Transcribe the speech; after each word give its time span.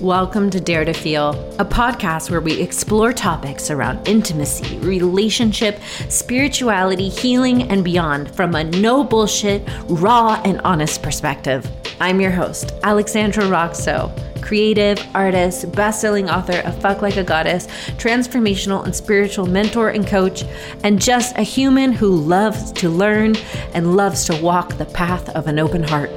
Welcome 0.00 0.50
to 0.50 0.60
Dare 0.60 0.84
to 0.84 0.92
Feel, 0.92 1.30
a 1.60 1.64
podcast 1.64 2.28
where 2.28 2.40
we 2.40 2.60
explore 2.60 3.12
topics 3.12 3.70
around 3.70 4.08
intimacy, 4.08 4.76
relationship, 4.80 5.80
spirituality, 6.08 7.08
healing, 7.08 7.70
and 7.70 7.84
beyond 7.84 8.34
from 8.34 8.56
a 8.56 8.64
no 8.64 9.04
bullshit, 9.04 9.62
raw, 9.84 10.42
and 10.44 10.60
honest 10.62 11.00
perspective. 11.00 11.70
I'm 12.00 12.20
your 12.20 12.32
host, 12.32 12.72
Alexandra 12.82 13.44
Roxo, 13.44 14.10
creative, 14.42 14.98
artist, 15.14 15.70
best-selling 15.72 16.28
author 16.28 16.58
of 16.66 16.78
Fuck 16.82 17.00
Like 17.00 17.16
a 17.16 17.22
Goddess, 17.22 17.68
transformational 17.96 18.84
and 18.84 18.94
spiritual 18.94 19.46
mentor 19.46 19.90
and 19.90 20.04
coach, 20.04 20.42
and 20.82 21.00
just 21.00 21.38
a 21.38 21.42
human 21.42 21.92
who 21.92 22.10
loves 22.10 22.72
to 22.72 22.90
learn 22.90 23.36
and 23.74 23.96
loves 23.96 24.24
to 24.24 24.42
walk 24.42 24.76
the 24.76 24.86
path 24.86 25.28
of 25.30 25.46
an 25.46 25.60
open 25.60 25.84
heart. 25.84 26.10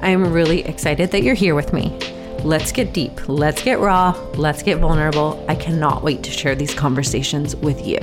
I 0.00 0.08
am 0.08 0.32
really 0.32 0.60
excited 0.60 1.10
that 1.10 1.22
you're 1.22 1.34
here 1.34 1.54
with 1.54 1.74
me. 1.74 2.15
Let's 2.44 2.72
get 2.72 2.92
deep. 2.92 3.28
Let's 3.28 3.62
get 3.62 3.80
raw. 3.80 4.12
Let's 4.34 4.62
get 4.62 4.78
vulnerable. 4.78 5.44
I 5.48 5.54
cannot 5.54 6.02
wait 6.02 6.22
to 6.24 6.30
share 6.30 6.54
these 6.54 6.74
conversations 6.74 7.56
with 7.56 7.86
you. 7.86 7.98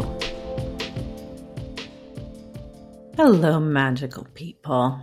Hello, 3.15 3.59
magical 3.59 4.27
people. 4.33 4.99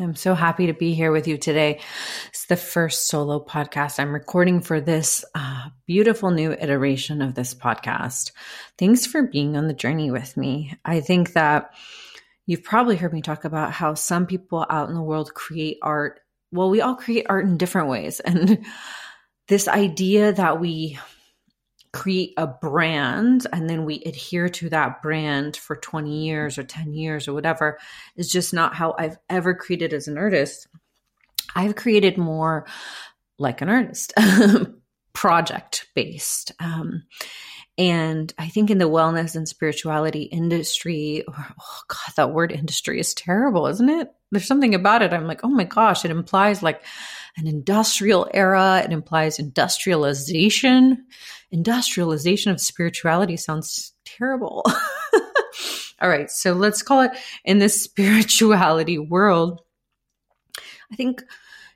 I'm 0.00 0.16
so 0.16 0.34
happy 0.34 0.66
to 0.66 0.72
be 0.72 0.94
here 0.94 1.12
with 1.12 1.28
you 1.28 1.36
today. 1.36 1.80
It's 2.28 2.46
the 2.46 2.56
first 2.56 3.06
solo 3.06 3.44
podcast 3.44 4.00
I'm 4.00 4.12
recording 4.12 4.62
for 4.62 4.80
this 4.80 5.24
uh, 5.34 5.68
beautiful 5.86 6.30
new 6.30 6.52
iteration 6.52 7.20
of 7.20 7.34
this 7.34 7.54
podcast. 7.54 8.32
Thanks 8.78 9.04
for 9.04 9.24
being 9.24 9.56
on 9.56 9.68
the 9.68 9.74
journey 9.74 10.10
with 10.10 10.36
me. 10.36 10.74
I 10.84 11.00
think 11.00 11.34
that 11.34 11.74
you've 12.46 12.64
probably 12.64 12.96
heard 12.96 13.12
me 13.12 13.20
talk 13.20 13.44
about 13.44 13.72
how 13.72 13.94
some 13.94 14.26
people 14.26 14.64
out 14.68 14.88
in 14.88 14.94
the 14.94 15.02
world 15.02 15.34
create 15.34 15.78
art 15.82 16.20
well, 16.52 16.70
we 16.70 16.80
all 16.80 16.96
create 16.96 17.26
art 17.28 17.44
in 17.44 17.58
different 17.58 17.88
ways. 17.88 18.20
And 18.30 18.64
this 19.48 19.66
idea 19.66 20.32
that 20.32 20.60
we 20.60 20.98
create 21.92 22.34
a 22.36 22.46
brand 22.46 23.48
and 23.52 23.68
then 23.68 23.84
we 23.84 24.00
adhere 24.06 24.48
to 24.48 24.70
that 24.70 25.02
brand 25.02 25.56
for 25.56 25.74
20 25.74 26.24
years 26.24 26.56
or 26.56 26.62
10 26.62 26.94
years 26.94 27.26
or 27.26 27.32
whatever 27.32 27.78
is 28.14 28.30
just 28.30 28.54
not 28.54 28.74
how 28.74 28.94
I've 28.96 29.16
ever 29.28 29.54
created 29.54 29.92
as 29.92 30.06
an 30.06 30.16
artist. 30.16 30.68
I've 31.56 31.74
created 31.74 32.16
more 32.16 32.66
like 33.38 33.60
an 33.60 33.68
artist, 33.68 34.14
project 35.12 35.88
based. 35.96 36.52
Um, 36.60 37.02
and 37.76 38.32
I 38.38 38.48
think 38.48 38.70
in 38.70 38.78
the 38.78 38.88
wellness 38.88 39.34
and 39.34 39.48
spirituality 39.48 40.22
industry, 40.22 41.24
oh 41.26 41.80
God, 41.88 42.14
that 42.16 42.32
word 42.32 42.52
industry 42.52 43.00
is 43.00 43.14
terrible, 43.14 43.66
isn't 43.66 43.88
it? 43.88 44.12
There's 44.30 44.46
something 44.46 44.74
about 44.74 45.02
it. 45.02 45.12
I'm 45.12 45.26
like, 45.26 45.40
oh 45.42 45.48
my 45.48 45.64
gosh, 45.64 46.04
it 46.04 46.10
implies 46.10 46.62
like 46.62 46.82
an 47.36 47.46
industrial 47.46 48.28
era. 48.32 48.82
It 48.84 48.92
implies 48.92 49.38
industrialization. 49.38 51.06
Industrialization 51.50 52.52
of 52.52 52.60
spirituality 52.60 53.36
sounds 53.36 53.92
terrible. 54.04 54.64
All 56.00 56.08
right. 56.08 56.30
So 56.30 56.52
let's 56.52 56.82
call 56.82 57.02
it 57.02 57.12
in 57.44 57.58
this 57.58 57.82
spirituality 57.82 58.98
world. 58.98 59.60
I 60.92 60.96
think 60.96 61.22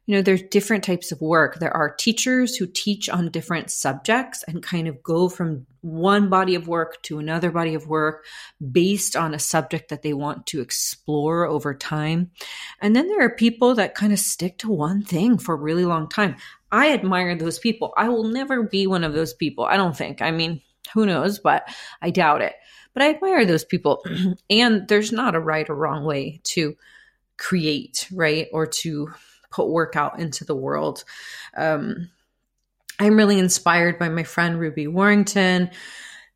you 0.06 0.14
know, 0.14 0.22
there's 0.22 0.42
different 0.42 0.84
types 0.84 1.12
of 1.12 1.20
work. 1.20 1.58
There 1.58 1.74
are 1.74 1.94
teachers 1.94 2.56
who 2.56 2.66
teach 2.66 3.08
on 3.08 3.30
different 3.30 3.70
subjects 3.70 4.44
and 4.46 4.62
kind 4.62 4.86
of 4.86 5.02
go 5.02 5.30
from 5.30 5.66
one 5.80 6.28
body 6.28 6.54
of 6.54 6.68
work 6.68 7.02
to 7.04 7.18
another 7.18 7.50
body 7.50 7.74
of 7.74 7.88
work 7.88 8.26
based 8.70 9.16
on 9.16 9.32
a 9.32 9.38
subject 9.38 9.88
that 9.88 10.02
they 10.02 10.12
want 10.12 10.46
to 10.46 10.60
explore 10.60 11.46
over 11.46 11.74
time. 11.74 12.30
And 12.80 12.94
then 12.94 13.08
there 13.08 13.24
are 13.24 13.34
people 13.34 13.74
that 13.76 13.94
kind 13.94 14.12
of 14.12 14.18
stick 14.18 14.58
to 14.58 14.70
one 14.70 15.02
thing 15.02 15.38
for 15.38 15.54
a 15.54 15.58
really 15.58 15.86
long 15.86 16.08
time. 16.08 16.36
I 16.70 16.92
admire 16.92 17.36
those 17.36 17.58
people. 17.58 17.94
I 17.96 18.10
will 18.10 18.24
never 18.24 18.62
be 18.62 18.86
one 18.86 19.04
of 19.04 19.14
those 19.14 19.32
people. 19.32 19.64
I 19.64 19.76
don't 19.76 19.96
think. 19.96 20.20
I 20.20 20.32
mean, 20.32 20.60
who 20.92 21.06
knows, 21.06 21.38
but 21.38 21.66
I 22.02 22.10
doubt 22.10 22.42
it. 22.42 22.54
But 22.92 23.04
I 23.04 23.10
admire 23.10 23.46
those 23.46 23.64
people. 23.64 24.04
and 24.50 24.86
there's 24.86 25.12
not 25.12 25.34
a 25.34 25.40
right 25.40 25.68
or 25.68 25.74
wrong 25.74 26.04
way 26.04 26.40
to 26.44 26.76
create, 27.38 28.06
right? 28.12 28.48
Or 28.52 28.66
to 28.66 29.12
put 29.54 29.68
work 29.68 29.94
out 29.94 30.18
into 30.18 30.44
the 30.44 30.56
world. 30.56 31.04
Um, 31.56 32.10
I'm 32.98 33.16
really 33.16 33.38
inspired 33.38 33.98
by 33.98 34.08
my 34.08 34.24
friend 34.24 34.58
Ruby 34.58 34.86
Warrington, 34.88 35.70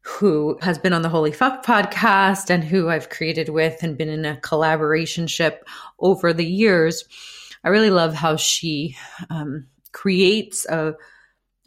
who 0.02 0.56
has 0.62 0.78
been 0.78 0.92
on 0.92 1.02
the 1.02 1.08
Holy 1.08 1.32
Fuck 1.32 1.64
podcast 1.64 2.48
and 2.48 2.62
who 2.62 2.88
I've 2.88 3.10
created 3.10 3.48
with 3.48 3.82
and 3.82 3.98
been 3.98 4.08
in 4.08 4.24
a 4.24 4.40
collaboration 4.40 5.26
ship 5.26 5.68
over 5.98 6.32
the 6.32 6.46
years. 6.46 7.04
I 7.64 7.68
really 7.68 7.90
love 7.90 8.14
how 8.14 8.36
she 8.36 8.96
um, 9.30 9.66
creates 9.92 10.64
a 10.66 10.94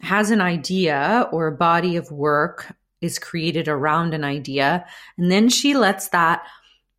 has 0.00 0.30
an 0.32 0.40
idea 0.40 1.28
or 1.30 1.46
a 1.46 1.56
body 1.56 1.94
of 1.94 2.10
work 2.10 2.74
is 3.00 3.20
created 3.20 3.68
around 3.68 4.14
an 4.14 4.24
idea 4.24 4.84
and 5.16 5.30
then 5.30 5.48
she 5.48 5.74
lets 5.74 6.08
that 6.08 6.44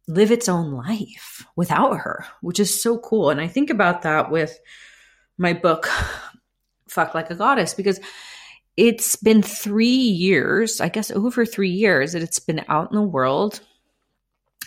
live 0.08 0.31
its 0.31 0.50
own 0.50 0.72
life 0.72 1.46
without 1.56 1.97
her, 1.97 2.25
which 2.41 2.59
is 2.59 2.81
so 2.81 2.97
cool. 2.97 3.30
And 3.30 3.40
I 3.40 3.47
think 3.47 3.69
about 3.69 4.02
that 4.02 4.31
with 4.31 4.59
my 5.38 5.53
book, 5.53 5.90
Fuck 6.90 7.16
Like 7.16 7.30
a 7.30 7.36
Goddess, 7.36 7.74
because 7.74 8.00
it's 8.75 9.16
been 9.16 9.42
three 9.42 9.88
years, 9.88 10.81
I 10.81 10.90
guess 10.90 11.12
over 11.12 11.46
three 11.46 11.69
years, 11.69 12.13
that 12.13 12.24
it's 12.24 12.40
been 12.40 12.66
out 12.68 12.92
in 12.92 12.96
the 12.96 13.02
world 13.02 13.62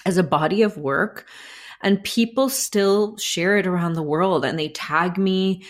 as 0.05 0.17
a 0.17 0.23
body 0.23 0.63
of 0.63 0.77
work. 0.77 1.27
And 1.83 2.03
people 2.03 2.49
still 2.49 3.17
share 3.19 3.59
it 3.59 3.67
around 3.67 3.93
the 3.93 4.03
world 4.03 4.45
and 4.45 4.59
they 4.59 4.69
tag 4.69 5.19
me 5.19 5.65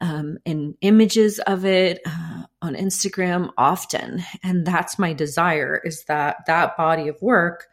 um, 0.00 0.38
in 0.44 0.76
images 0.80 1.38
of 1.38 1.64
it 1.64 2.00
uh, 2.04 2.42
on 2.60 2.74
Instagram 2.74 3.50
often. 3.56 4.24
And 4.42 4.66
that's 4.66 4.98
my 4.98 5.12
desire 5.12 5.80
is 5.84 6.04
that 6.04 6.38
that 6.46 6.76
body 6.76 7.08
of 7.08 7.22
work 7.22 7.68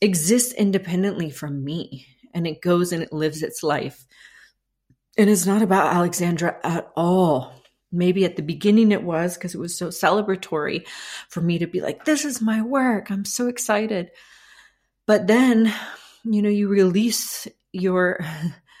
exists 0.00 0.52
independently 0.52 1.30
from 1.30 1.64
me 1.64 2.06
and 2.34 2.46
it 2.46 2.60
goes 2.60 2.92
and 2.92 3.02
it 3.02 3.12
lives 3.12 3.42
its 3.42 3.62
life. 3.62 4.06
And 5.16 5.30
it's 5.30 5.46
not 5.46 5.62
about 5.62 5.94
Alexandra 5.94 6.58
at 6.62 6.90
all. 6.94 7.52
Maybe 7.90 8.24
at 8.24 8.36
the 8.36 8.42
beginning 8.42 8.92
it 8.92 9.02
was 9.02 9.34
because 9.34 9.54
it 9.54 9.60
was 9.60 9.76
so 9.76 9.88
celebratory 9.88 10.86
for 11.30 11.40
me 11.40 11.58
to 11.58 11.66
be 11.66 11.80
like, 11.80 12.04
this 12.04 12.24
is 12.24 12.42
my 12.42 12.60
work. 12.60 13.10
I'm 13.10 13.24
so 13.24 13.48
excited. 13.48 14.10
But 15.06 15.26
then, 15.26 15.72
you 16.24 16.42
know, 16.42 16.50
you 16.50 16.68
release 16.68 17.48
your 17.72 18.20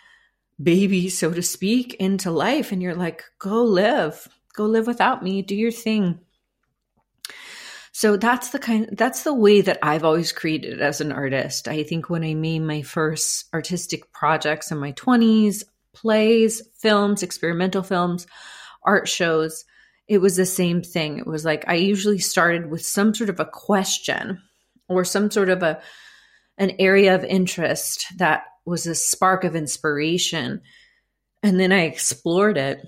baby, 0.62 1.08
so 1.08 1.32
to 1.32 1.42
speak, 1.42 1.94
into 1.94 2.30
life 2.30 2.72
and 2.72 2.82
you're 2.82 2.94
like, 2.94 3.24
go 3.38 3.62
live, 3.62 4.28
go 4.54 4.64
live 4.64 4.86
without 4.86 5.22
me, 5.22 5.40
do 5.40 5.54
your 5.54 5.72
thing. 5.72 6.20
So 7.96 8.18
that's 8.18 8.50
the 8.50 8.58
kind 8.58 8.90
that's 8.92 9.22
the 9.22 9.32
way 9.32 9.62
that 9.62 9.78
I've 9.82 10.04
always 10.04 10.30
created 10.30 10.82
as 10.82 11.00
an 11.00 11.12
artist. 11.12 11.66
I 11.66 11.82
think 11.82 12.10
when 12.10 12.24
I 12.24 12.34
made 12.34 12.58
my 12.58 12.82
first 12.82 13.46
artistic 13.54 14.12
projects 14.12 14.70
in 14.70 14.76
my 14.76 14.92
20s, 14.92 15.64
plays, 15.94 16.60
films, 16.78 17.22
experimental 17.22 17.82
films, 17.82 18.26
art 18.82 19.08
shows, 19.08 19.64
it 20.08 20.18
was 20.18 20.36
the 20.36 20.44
same 20.44 20.82
thing. 20.82 21.16
It 21.16 21.26
was 21.26 21.46
like 21.46 21.64
I 21.68 21.76
usually 21.76 22.18
started 22.18 22.70
with 22.70 22.84
some 22.84 23.14
sort 23.14 23.30
of 23.30 23.40
a 23.40 23.46
question 23.46 24.42
or 24.90 25.02
some 25.06 25.30
sort 25.30 25.48
of 25.48 25.62
a 25.62 25.80
an 26.58 26.72
area 26.78 27.14
of 27.14 27.24
interest 27.24 28.04
that 28.18 28.42
was 28.66 28.86
a 28.86 28.94
spark 28.94 29.42
of 29.42 29.56
inspiration 29.56 30.60
and 31.42 31.58
then 31.58 31.72
I 31.72 31.84
explored 31.84 32.58
it 32.58 32.86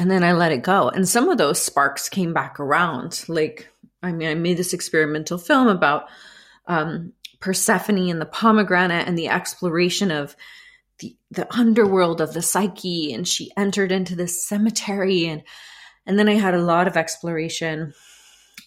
and 0.00 0.10
then 0.10 0.24
I 0.24 0.32
let 0.32 0.50
it 0.50 0.62
go. 0.62 0.88
And 0.88 1.06
some 1.06 1.28
of 1.28 1.36
those 1.36 1.60
sparks 1.60 2.08
came 2.08 2.32
back 2.32 2.58
around. 2.58 3.22
Like, 3.28 3.68
I 4.02 4.12
mean, 4.12 4.30
I 4.30 4.34
made 4.34 4.56
this 4.56 4.72
experimental 4.72 5.36
film 5.36 5.68
about 5.68 6.08
um, 6.66 7.12
Persephone 7.38 8.08
and 8.08 8.18
the 8.18 8.24
pomegranate 8.24 9.06
and 9.06 9.18
the 9.18 9.28
exploration 9.28 10.10
of 10.10 10.34
the 11.00 11.14
the 11.30 11.46
underworld 11.54 12.22
of 12.22 12.32
the 12.32 12.40
psyche, 12.40 13.12
and 13.12 13.28
she 13.28 13.52
entered 13.58 13.92
into 13.92 14.16
this 14.16 14.42
cemetery, 14.42 15.26
and 15.26 15.42
and 16.06 16.18
then 16.18 16.30
I 16.30 16.34
had 16.34 16.54
a 16.54 16.62
lot 16.62 16.88
of 16.88 16.96
exploration 16.96 17.92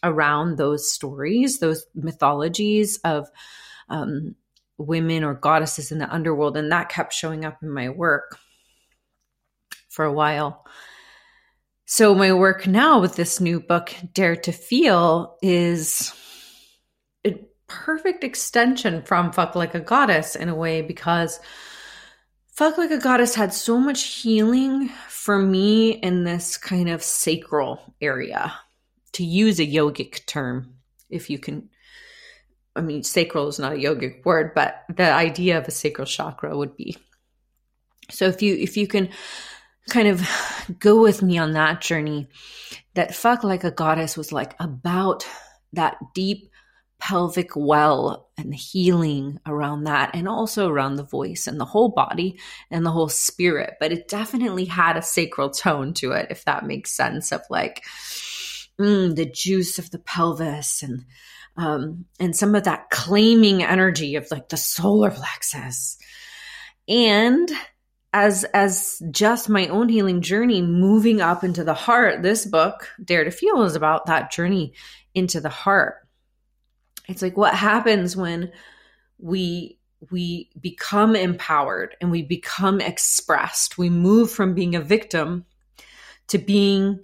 around 0.04 0.58
those 0.58 0.92
stories, 0.92 1.58
those 1.58 1.84
mythologies 1.96 3.00
of 3.04 3.28
um, 3.90 4.36
women 4.78 5.24
or 5.24 5.34
goddesses 5.34 5.92
in 5.92 5.98
the 5.98 6.14
underworld, 6.14 6.58
and 6.58 6.72
that 6.72 6.90
kept 6.90 7.12
showing 7.12 7.44
up 7.44 7.64
in 7.64 7.72
my 7.72 7.90
work 7.90 8.38
for 9.90 10.06
a 10.06 10.14
while. 10.14 10.64
So, 11.86 12.16
my 12.16 12.32
work 12.32 12.66
now 12.66 13.02
with 13.02 13.16
this 13.16 13.42
new 13.42 13.60
book, 13.60 13.94
Dare 14.14 14.38
to 14.38 14.54
Feel, 14.54 15.38
is 15.42 16.14
a 17.26 17.36
perfect 17.68 18.24
extension 18.24 19.02
from 19.04 19.34
Fuck 19.34 19.56
Like 19.56 19.76
a 19.76 19.82
Goddess 19.82 20.36
in 20.36 20.48
a 20.48 20.56
way 20.56 20.82
because 20.82 21.42
Fuck 22.48 22.78
Like 22.78 22.92
a 22.92 23.00
Goddess 23.00 23.36
had 23.36 23.54
so 23.54 23.80
much 23.80 24.04
healing 24.04 24.90
for 25.10 25.38
me 25.38 25.92
in 25.92 26.24
this 26.24 26.56
kind 26.56 26.90
of 26.90 27.04
sacral 27.04 27.94
area, 28.00 28.54
to 29.14 29.26
use 29.26 29.60
a 29.60 29.68
yogic 29.68 30.26
term, 30.26 30.76
if 31.10 31.30
you 31.30 31.38
can. 31.38 31.70
I 32.78 32.82
mean, 32.82 33.04
sacral 33.04 33.50
is 33.50 33.60
not 33.60 33.74
a 33.74 33.76
yogic 33.76 34.24
word, 34.24 34.54
but 34.56 34.84
the 34.90 35.12
idea 35.12 35.58
of 35.58 35.68
a 35.68 35.72
sacral 35.72 36.08
chakra 36.08 36.58
would 36.58 36.78
be. 36.78 36.98
So 38.10 38.26
if 38.26 38.42
you 38.42 38.56
if 38.56 38.78
you 38.78 38.88
can 38.88 39.10
kind 39.90 40.08
of 40.08 40.28
go 40.80 41.02
with 41.02 41.22
me 41.22 41.38
on 41.38 41.54
that 41.54 41.82
journey 41.82 42.28
that 42.96 43.16
fuck 43.16 43.44
like 43.44 43.64
a 43.64 43.72
goddess 43.72 44.16
was 44.16 44.32
like 44.32 44.56
about 44.60 45.28
that 45.74 45.98
deep 46.14 46.50
pelvic 47.00 47.50
well 47.54 48.30
and 48.38 48.54
the 48.54 48.58
healing 48.58 49.38
around 49.46 49.84
that 49.84 50.12
and 50.14 50.26
also 50.26 50.70
around 50.70 50.96
the 50.96 51.04
voice 51.04 51.48
and 51.48 51.60
the 51.60 51.66
whole 51.66 51.90
body 51.90 52.40
and 52.72 52.86
the 52.86 52.92
whole 52.92 53.10
spirit. 53.10 53.74
But 53.80 53.92
it 53.92 54.08
definitely 54.08 54.66
had 54.66 54.96
a 54.96 55.02
sacral 55.02 55.50
tone 55.50 55.94
to 55.96 56.14
it 56.14 56.28
if 56.30 56.46
that 56.46 56.66
makes 56.66 56.96
sense 56.96 57.34
of 57.34 57.42
like 57.50 57.84
mm, 58.80 59.14
the 59.14 59.26
juice 59.26 59.80
of 59.80 59.92
the 59.92 60.00
pelvis 60.00 60.82
and 60.82 61.04
um, 61.58 62.06
and 62.20 62.36
some 62.36 62.56
of 62.56 62.64
that 62.64 62.90
claiming 62.90 63.64
energy 63.64 64.16
of 64.16 64.32
like 64.32 64.50
the 64.50 64.58
solar 64.58 65.12
plexus. 65.12 65.98
And 66.88 67.52
as 68.14 68.44
as 68.54 69.02
just 69.10 69.50
my 69.50 69.68
own 69.68 69.90
healing 69.90 70.22
journey 70.22 70.62
moving 70.62 71.20
up 71.20 71.44
into 71.44 71.64
the 71.64 71.74
heart 71.74 72.22
this 72.22 72.46
book 72.46 72.88
dare 73.04 73.24
to 73.24 73.32
feel 73.32 73.64
is 73.64 73.76
about 73.76 74.06
that 74.06 74.32
journey 74.32 74.74
into 75.16 75.42
the 75.42 75.50
heart. 75.50 75.96
It's 77.10 77.22
like 77.22 77.36
what 77.36 77.56
happens 77.56 78.16
when 78.16 78.52
we 79.18 79.80
we 80.12 80.50
become 80.60 81.16
empowered 81.16 81.96
and 82.02 82.12
we 82.12 82.22
become 82.22 82.80
expressed. 82.80 83.78
We 83.78 83.90
move 83.90 84.30
from 84.30 84.54
being 84.54 84.76
a 84.76 84.82
victim 84.82 85.46
to 86.28 86.38
being 86.38 87.00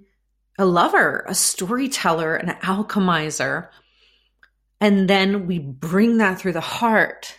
a 0.60 0.66
lover 0.66 1.26
a 1.28 1.34
storyteller 1.34 2.36
an 2.36 2.56
alchemizer. 2.62 3.70
And 4.82 5.10
then 5.10 5.48
we 5.48 5.60
bring 5.60 6.18
that 6.18 6.40
through 6.40 6.54
the 6.54 6.62
heart 6.62 7.36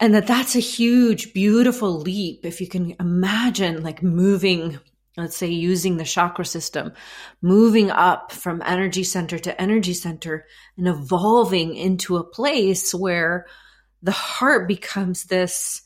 and 0.00 0.14
that 0.14 0.26
that's 0.26 0.56
a 0.56 0.60
huge 0.60 1.32
beautiful 1.32 2.00
leap 2.00 2.44
if 2.44 2.60
you 2.60 2.66
can 2.66 2.94
imagine 2.98 3.82
like 3.82 4.02
moving 4.02 4.78
let's 5.16 5.36
say 5.36 5.48
using 5.48 5.96
the 5.96 6.04
chakra 6.04 6.44
system 6.44 6.92
moving 7.42 7.90
up 7.90 8.32
from 8.32 8.62
energy 8.64 9.04
center 9.04 9.38
to 9.38 9.60
energy 9.60 9.94
center 9.94 10.46
and 10.76 10.88
evolving 10.88 11.74
into 11.76 12.16
a 12.16 12.24
place 12.24 12.94
where 12.94 13.46
the 14.02 14.12
heart 14.12 14.66
becomes 14.66 15.24
this 15.24 15.82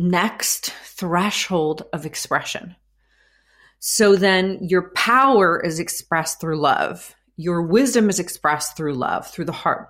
next 0.00 0.70
threshold 0.70 1.82
of 1.92 2.06
expression. 2.06 2.74
So 3.80 4.16
then 4.16 4.58
your 4.62 4.90
power 4.90 5.60
is 5.60 5.78
expressed 5.78 6.40
through 6.40 6.58
love. 6.60 7.14
Your 7.36 7.62
wisdom 7.62 8.08
is 8.08 8.18
expressed 8.18 8.76
through 8.76 8.94
love 8.94 9.26
through 9.28 9.46
the 9.46 9.52
heart 9.52 9.88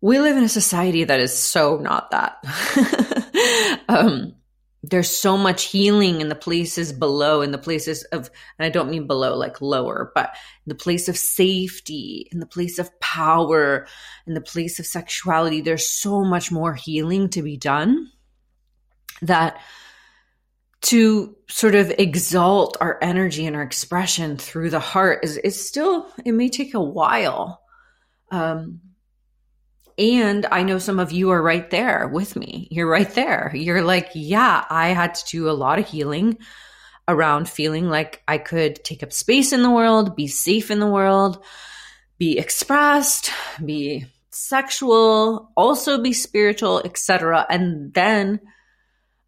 we 0.00 0.20
live 0.20 0.36
in 0.36 0.44
a 0.44 0.48
society 0.48 1.04
that 1.04 1.20
is 1.20 1.36
so 1.36 1.78
not 1.78 2.10
that. 2.10 3.82
um, 3.88 4.34
there's 4.82 5.10
so 5.10 5.36
much 5.36 5.64
healing 5.64 6.20
in 6.20 6.28
the 6.28 6.36
places 6.36 6.92
below, 6.92 7.42
in 7.42 7.50
the 7.50 7.58
places 7.58 8.04
of, 8.04 8.30
and 8.58 8.66
I 8.66 8.68
don't 8.68 8.90
mean 8.90 9.08
below 9.08 9.36
like 9.36 9.60
lower, 9.60 10.12
but 10.14 10.30
in 10.66 10.70
the 10.70 10.76
place 10.76 11.08
of 11.08 11.16
safety, 11.16 12.28
in 12.30 12.38
the 12.38 12.46
place 12.46 12.78
of 12.78 12.98
power, 13.00 13.88
in 14.26 14.34
the 14.34 14.40
place 14.40 14.78
of 14.78 14.86
sexuality. 14.86 15.60
There's 15.60 15.88
so 15.88 16.22
much 16.22 16.52
more 16.52 16.74
healing 16.74 17.28
to 17.30 17.42
be 17.42 17.56
done 17.56 18.08
that 19.22 19.60
to 20.80 21.36
sort 21.48 21.74
of 21.74 21.90
exalt 21.98 22.76
our 22.80 22.98
energy 23.02 23.46
and 23.46 23.56
our 23.56 23.62
expression 23.62 24.36
through 24.36 24.70
the 24.70 24.78
heart 24.78 25.24
is, 25.24 25.36
is 25.38 25.68
still, 25.68 26.08
it 26.24 26.32
may 26.32 26.48
take 26.48 26.74
a 26.74 26.80
while. 26.80 27.62
Um, 28.30 28.80
and 29.98 30.46
I 30.46 30.62
know 30.62 30.78
some 30.78 31.00
of 31.00 31.10
you 31.10 31.30
are 31.30 31.42
right 31.42 31.68
there 31.70 32.06
with 32.06 32.36
me. 32.36 32.68
You're 32.70 32.88
right 32.88 33.10
there. 33.10 33.50
You're 33.54 33.82
like, 33.82 34.10
yeah, 34.14 34.64
I 34.70 34.88
had 34.90 35.16
to 35.16 35.24
do 35.26 35.50
a 35.50 35.52
lot 35.52 35.80
of 35.80 35.88
healing 35.88 36.38
around 37.08 37.48
feeling 37.48 37.88
like 37.88 38.22
I 38.28 38.38
could 38.38 38.84
take 38.84 39.02
up 39.02 39.12
space 39.12 39.52
in 39.52 39.62
the 39.62 39.70
world, 39.70 40.14
be 40.14 40.28
safe 40.28 40.70
in 40.70 40.78
the 40.78 40.86
world, 40.86 41.42
be 42.18 42.38
expressed, 42.38 43.30
be 43.64 44.06
sexual, 44.30 45.50
also 45.56 46.00
be 46.00 46.12
spiritual, 46.12 46.80
etc. 46.84 47.44
And 47.48 47.92
then 47.92 48.40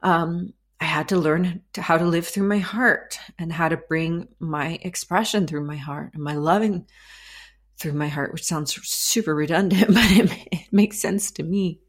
um, 0.02 0.52
I 0.80 0.84
had 0.84 1.08
to 1.08 1.18
learn 1.18 1.62
to 1.72 1.82
how 1.82 1.98
to 1.98 2.04
live 2.04 2.28
through 2.28 2.46
my 2.46 2.58
heart 2.58 3.18
and 3.38 3.52
how 3.52 3.68
to 3.68 3.76
bring 3.76 4.28
my 4.38 4.78
expression 4.82 5.46
through 5.46 5.64
my 5.64 5.76
heart 5.76 6.12
and 6.14 6.22
my 6.22 6.34
loving 6.34 6.86
through 7.80 7.94
my 7.94 8.08
heart, 8.08 8.32
which 8.32 8.44
sounds 8.44 8.74
super 8.86 9.34
redundant, 9.34 9.88
but 9.94 10.10
it, 10.10 10.48
it 10.52 10.72
makes 10.72 11.00
sense 11.00 11.32
to 11.32 11.42
me. 11.42 11.80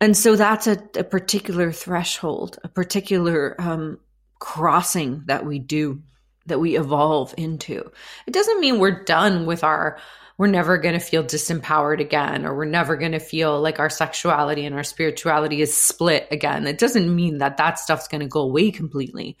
And 0.00 0.16
so 0.16 0.36
that's 0.36 0.68
a, 0.68 0.78
a 0.96 1.04
particular 1.04 1.72
threshold, 1.72 2.58
a 2.62 2.68
particular 2.68 3.56
um, 3.60 3.98
crossing 4.38 5.24
that 5.26 5.44
we 5.44 5.58
do, 5.58 6.02
that 6.46 6.60
we 6.60 6.78
evolve 6.78 7.34
into. 7.36 7.90
It 8.26 8.32
doesn't 8.32 8.60
mean 8.60 8.78
we're 8.78 9.02
done 9.02 9.44
with 9.44 9.64
our, 9.64 9.98
we're 10.38 10.46
never 10.46 10.78
going 10.78 10.94
to 10.94 11.00
feel 11.00 11.24
disempowered 11.24 11.98
again, 11.98 12.46
or 12.46 12.54
we're 12.54 12.64
never 12.64 12.94
going 12.94 13.10
to 13.10 13.18
feel 13.18 13.60
like 13.60 13.80
our 13.80 13.90
sexuality 13.90 14.64
and 14.64 14.76
our 14.76 14.84
spirituality 14.84 15.60
is 15.62 15.76
split 15.76 16.28
again. 16.30 16.68
It 16.68 16.78
doesn't 16.78 17.12
mean 17.12 17.38
that 17.38 17.56
that 17.56 17.80
stuff's 17.80 18.06
going 18.06 18.20
to 18.20 18.28
go 18.28 18.42
away 18.42 18.70
completely, 18.70 19.36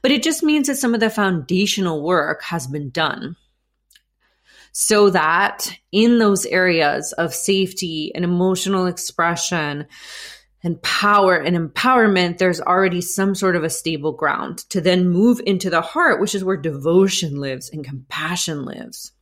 but 0.00 0.10
it 0.10 0.22
just 0.22 0.42
means 0.42 0.68
that 0.68 0.76
some 0.76 0.94
of 0.94 1.00
the 1.00 1.10
foundational 1.10 2.02
work 2.02 2.42
has 2.44 2.66
been 2.66 2.88
done 2.88 3.36
so 4.72 5.10
that 5.10 5.72
in 5.92 6.18
those 6.18 6.46
areas 6.46 7.12
of 7.12 7.34
safety 7.34 8.12
and 8.14 8.24
emotional 8.24 8.86
expression 8.86 9.86
and 10.62 10.82
power 10.82 11.36
and 11.36 11.56
empowerment, 11.56 12.38
there's 12.38 12.60
already 12.60 13.00
some 13.00 13.34
sort 13.34 13.56
of 13.56 13.64
a 13.64 13.70
stable 13.70 14.12
ground 14.12 14.58
to 14.70 14.80
then 14.80 15.08
move 15.08 15.40
into 15.46 15.70
the 15.70 15.80
heart, 15.80 16.20
which 16.20 16.34
is 16.34 16.44
where 16.44 16.56
devotion 16.56 17.40
lives 17.40 17.70
and 17.70 17.84
compassion 17.84 18.64
lives. 18.64 19.12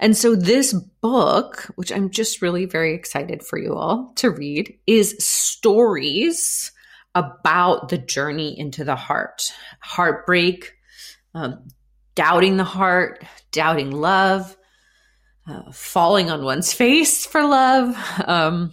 And 0.00 0.16
so, 0.16 0.34
this 0.34 0.72
book, 0.72 1.70
which 1.76 1.92
I'm 1.92 2.10
just 2.10 2.42
really 2.42 2.66
very 2.66 2.94
excited 2.94 3.42
for 3.42 3.58
you 3.58 3.74
all 3.74 4.12
to 4.16 4.30
read, 4.30 4.76
is 4.86 5.16
stories 5.24 6.72
about 7.14 7.88
the 7.88 7.98
journey 7.98 8.58
into 8.58 8.84
the 8.84 8.96
heart, 8.96 9.52
heartbreak, 9.80 10.72
um, 11.32 11.68
doubting 12.14 12.56
the 12.56 12.64
heart, 12.64 13.24
doubting 13.52 13.90
love, 13.90 14.56
uh, 15.46 15.72
falling 15.72 16.30
on 16.30 16.44
one's 16.44 16.72
face 16.72 17.26
for 17.26 17.42
love, 17.42 17.96
um, 18.24 18.72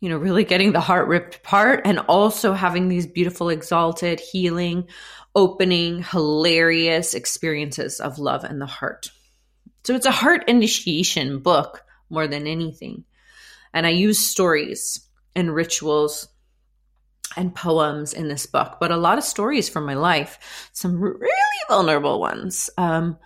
you 0.00 0.08
know, 0.08 0.16
really 0.16 0.44
getting 0.44 0.72
the 0.72 0.80
heart 0.80 1.08
ripped 1.08 1.36
apart, 1.36 1.82
and 1.84 1.98
also 2.00 2.52
having 2.52 2.88
these 2.88 3.06
beautiful, 3.06 3.48
exalted, 3.48 4.20
healing, 4.20 4.86
opening, 5.34 6.02
hilarious 6.02 7.14
experiences 7.14 8.00
of 8.00 8.18
love 8.18 8.44
and 8.44 8.60
the 8.60 8.66
heart. 8.66 9.10
So 9.84 9.94
it's 9.94 10.06
a 10.06 10.10
heart 10.10 10.48
initiation 10.48 11.40
book 11.40 11.82
more 12.10 12.26
than 12.26 12.46
anything. 12.46 13.04
And 13.72 13.86
I 13.86 13.90
use 13.90 14.18
stories 14.18 15.06
and 15.34 15.54
rituals 15.54 16.28
and 17.36 17.54
poems 17.54 18.12
in 18.12 18.28
this 18.28 18.46
book, 18.46 18.78
but 18.80 18.90
a 18.90 18.96
lot 18.96 19.18
of 19.18 19.24
stories 19.24 19.68
from 19.68 19.84
my 19.84 19.94
life, 19.94 20.70
some 20.72 21.00
really 21.00 21.28
vulnerable 21.68 22.20
ones. 22.20 22.70
Um, 22.78 23.18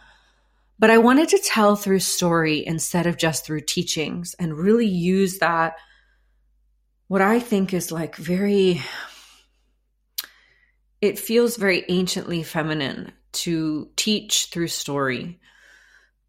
but 0.79 0.91
I 0.91 0.99
wanted 0.99 1.29
to 1.31 1.39
tell 1.39 1.77
through 1.77 2.01
story 2.01 2.67
instead 2.67 3.07
of 3.07 3.19
just 3.19 3.45
through 3.45 3.61
teachings 3.63 4.35
and 4.39 4.57
really 4.57 4.87
use 4.87 5.39
that, 5.39 5.77
what 7.09 7.21
I 7.21 7.41
think 7.41 7.75
is 7.75 7.93
like 7.93 8.17
very, 8.17 8.81
it 11.01 11.19
feels 11.19 11.57
very 11.57 11.85
anciently 11.89 12.43
feminine 12.43 13.13
to 13.33 13.91
teach 13.97 14.49
through 14.51 14.69
story 14.69 15.41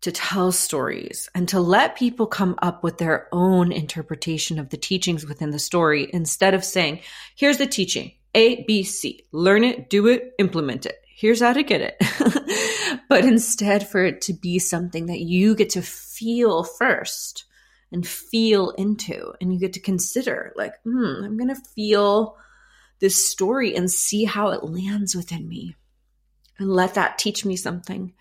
to 0.01 0.11
tell 0.11 0.51
stories 0.51 1.29
and 1.35 1.47
to 1.49 1.59
let 1.59 1.95
people 1.95 2.25
come 2.25 2.55
up 2.61 2.83
with 2.83 2.97
their 2.97 3.27
own 3.31 3.71
interpretation 3.71 4.59
of 4.59 4.69
the 4.69 4.77
teachings 4.77 5.25
within 5.25 5.51
the 5.51 5.59
story 5.59 6.09
instead 6.11 6.53
of 6.53 6.65
saying, 6.65 6.99
here's 7.35 7.57
the 7.57 7.67
teaching 7.67 8.11
A, 8.33 8.63
B, 8.63 8.83
C, 8.83 9.25
learn 9.31 9.63
it, 9.63 9.89
do 9.89 10.07
it, 10.07 10.33
implement 10.39 10.85
it. 10.85 10.97
Here's 11.15 11.41
how 11.41 11.53
to 11.53 11.61
get 11.61 11.81
it. 11.81 13.01
but 13.09 13.25
instead, 13.25 13.87
for 13.87 14.03
it 14.03 14.21
to 14.21 14.33
be 14.33 14.57
something 14.57 15.05
that 15.05 15.19
you 15.19 15.55
get 15.55 15.69
to 15.71 15.81
feel 15.83 16.63
first 16.63 17.45
and 17.91 18.07
feel 18.07 18.71
into, 18.71 19.33
and 19.39 19.53
you 19.53 19.59
get 19.59 19.73
to 19.73 19.79
consider, 19.79 20.51
like, 20.55 20.73
hmm, 20.83 21.23
I'm 21.23 21.37
going 21.37 21.53
to 21.53 21.61
feel 21.75 22.37
this 22.99 23.29
story 23.29 23.75
and 23.75 23.91
see 23.91 24.23
how 24.23 24.49
it 24.49 24.63
lands 24.63 25.13
within 25.13 25.47
me 25.47 25.75
and 26.57 26.69
let 26.69 26.93
that 26.93 27.17
teach 27.17 27.45
me 27.45 27.55
something 27.55 28.13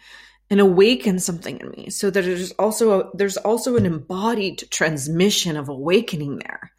and 0.50 0.60
awaken 0.60 1.18
something 1.18 1.58
in 1.58 1.70
me. 1.70 1.90
So 1.90 2.10
that 2.10 2.24
there's 2.24 2.52
also 2.52 3.00
a, 3.00 3.16
there's 3.16 3.36
also 3.36 3.76
an 3.76 3.86
embodied 3.86 4.64
transmission 4.70 5.56
of 5.56 5.68
awakening 5.68 6.38
there 6.38 6.72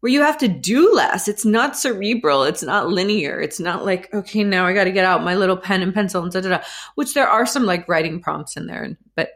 where 0.00 0.12
you 0.12 0.22
have 0.22 0.38
to 0.38 0.48
do 0.48 0.94
less. 0.94 1.28
It's 1.28 1.44
not 1.44 1.76
cerebral. 1.76 2.44
It's 2.44 2.62
not 2.62 2.88
linear. 2.88 3.40
It's 3.40 3.58
not 3.58 3.84
like 3.84 4.12
okay 4.14 4.44
now 4.44 4.66
i 4.66 4.72
got 4.72 4.84
to 4.84 4.92
get 4.92 5.04
out 5.04 5.24
my 5.24 5.34
little 5.34 5.56
pen 5.56 5.82
and 5.82 5.94
pencil 5.94 6.22
and 6.22 6.32
da 6.32 6.40
da 6.40 6.48
da 6.50 6.62
which 6.94 7.14
there 7.14 7.28
are 7.28 7.46
some 7.46 7.64
like 7.64 7.88
writing 7.88 8.20
prompts 8.20 8.56
in 8.56 8.66
there 8.66 8.96
but 9.16 9.30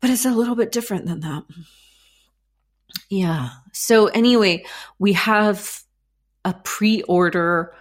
but 0.00 0.10
it's 0.10 0.24
a 0.24 0.30
little 0.30 0.54
bit 0.54 0.72
different 0.72 1.06
than 1.06 1.20
that. 1.20 1.44
Yeah. 3.10 3.50
So, 3.72 4.06
anyway, 4.06 4.64
we 4.98 5.14
have 5.14 5.82
a 6.44 6.54
pre 6.54 7.02
order 7.02 7.74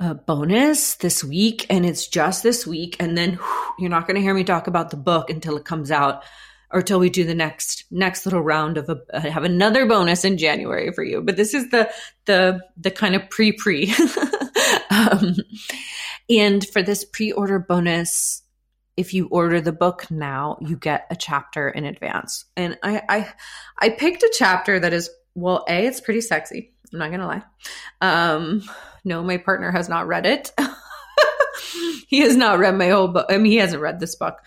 uh, 0.00 0.14
bonus 0.14 0.96
this 0.96 1.24
week, 1.24 1.66
and 1.70 1.84
it's 1.84 2.06
just 2.06 2.42
this 2.42 2.66
week. 2.66 2.96
And 3.00 3.16
then 3.16 3.34
whew, 3.34 3.72
you're 3.78 3.90
not 3.90 4.06
going 4.06 4.16
to 4.16 4.20
hear 4.22 4.34
me 4.34 4.44
talk 4.44 4.66
about 4.66 4.90
the 4.90 4.96
book 4.96 5.30
until 5.30 5.56
it 5.56 5.64
comes 5.64 5.90
out 5.90 6.22
or 6.70 6.82
till 6.82 7.00
we 7.00 7.10
do 7.10 7.24
the 7.24 7.34
next 7.34 7.84
next 7.90 8.26
little 8.26 8.42
round 8.42 8.76
of 8.76 8.88
a 8.88 9.00
I 9.12 9.28
have 9.28 9.44
another 9.44 9.86
bonus 9.86 10.24
in 10.24 10.38
January 10.38 10.92
for 10.92 11.02
you. 11.02 11.22
But 11.22 11.36
this 11.36 11.54
is 11.54 11.70
the 11.70 11.90
the 12.26 12.60
the 12.76 12.90
kind 12.90 13.14
of 13.14 13.28
pre 13.30 13.52
pre. 13.52 13.92
um, 14.90 15.36
and 16.28 16.66
for 16.68 16.82
this 16.82 17.04
pre 17.04 17.32
order 17.32 17.58
bonus, 17.58 18.42
if 18.96 19.14
you 19.14 19.28
order 19.28 19.60
the 19.60 19.72
book 19.72 20.10
now, 20.10 20.58
you 20.60 20.76
get 20.76 21.06
a 21.10 21.16
chapter 21.16 21.68
in 21.68 21.84
advance. 21.84 22.44
And 22.56 22.78
I 22.82 23.02
I 23.08 23.32
I 23.78 23.88
picked 23.90 24.22
a 24.22 24.34
chapter 24.36 24.78
that 24.78 24.92
is 24.92 25.10
well, 25.34 25.64
a 25.68 25.86
it's 25.86 26.00
pretty 26.00 26.20
sexy. 26.20 26.74
I'm 26.92 26.98
not 26.98 27.10
gonna 27.10 27.26
lie. 27.26 27.42
Um, 28.00 28.62
no, 29.04 29.22
my 29.22 29.38
partner 29.38 29.70
has 29.70 29.88
not 29.88 30.06
read 30.06 30.26
it. 30.26 30.52
he 32.08 32.20
has 32.20 32.36
not 32.36 32.58
read 32.58 32.76
my 32.76 32.88
whole 32.88 33.08
book. 33.08 33.26
I 33.28 33.38
mean, 33.38 33.52
he 33.52 33.58
hasn't 33.58 33.82
read 33.82 34.00
this 34.00 34.16
book. 34.16 34.38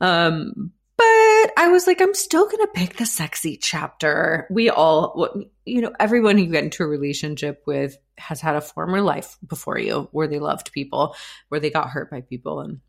Um, 0.00 0.72
but 0.96 1.52
I 1.56 1.68
was 1.70 1.86
like, 1.86 2.02
I'm 2.02 2.14
still 2.14 2.44
going 2.44 2.58
to 2.58 2.72
pick 2.74 2.96
the 2.96 3.06
sexy 3.06 3.56
chapter. 3.56 4.46
We 4.50 4.68
all, 4.68 5.46
you 5.64 5.80
know, 5.80 5.92
everyone 5.98 6.36
who 6.36 6.44
you 6.44 6.50
get 6.50 6.64
into 6.64 6.82
a 6.82 6.86
relationship 6.86 7.62
with 7.66 7.96
has 8.18 8.42
had 8.42 8.56
a 8.56 8.60
former 8.60 9.00
life 9.00 9.38
before 9.46 9.78
you 9.78 10.10
where 10.12 10.26
they 10.26 10.38
loved 10.38 10.72
people, 10.72 11.16
where 11.48 11.58
they 11.58 11.70
got 11.70 11.88
hurt 11.88 12.10
by 12.10 12.20
people. 12.20 12.60
And 12.60 12.80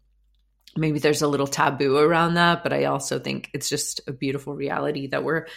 maybe 0.75 0.99
there's 0.99 1.21
a 1.21 1.27
little 1.27 1.47
taboo 1.47 1.95
around 1.95 2.33
that. 2.33 2.63
But 2.63 2.73
I 2.73 2.85
also 2.85 3.17
think 3.17 3.49
it's 3.53 3.69
just 3.69 4.01
a 4.07 4.11
beautiful 4.11 4.55
reality 4.55 5.07
that 5.07 5.23
we're 5.23 5.47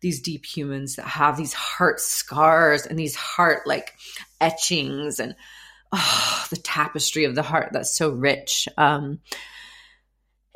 these 0.00 0.20
deep 0.20 0.44
humans 0.44 0.96
that 0.96 1.06
have 1.06 1.36
these 1.36 1.52
heart 1.52 2.00
scars 2.00 2.86
and 2.86 2.98
these 2.98 3.14
heart 3.14 3.66
like 3.66 3.94
etchings 4.40 5.20
and 5.20 5.34
oh, 5.92 6.46
the 6.50 6.56
tapestry 6.56 7.24
of 7.24 7.34
the 7.34 7.42
heart 7.42 7.70
that's 7.72 7.96
so 7.96 8.10
rich. 8.10 8.68
Um, 8.76 9.20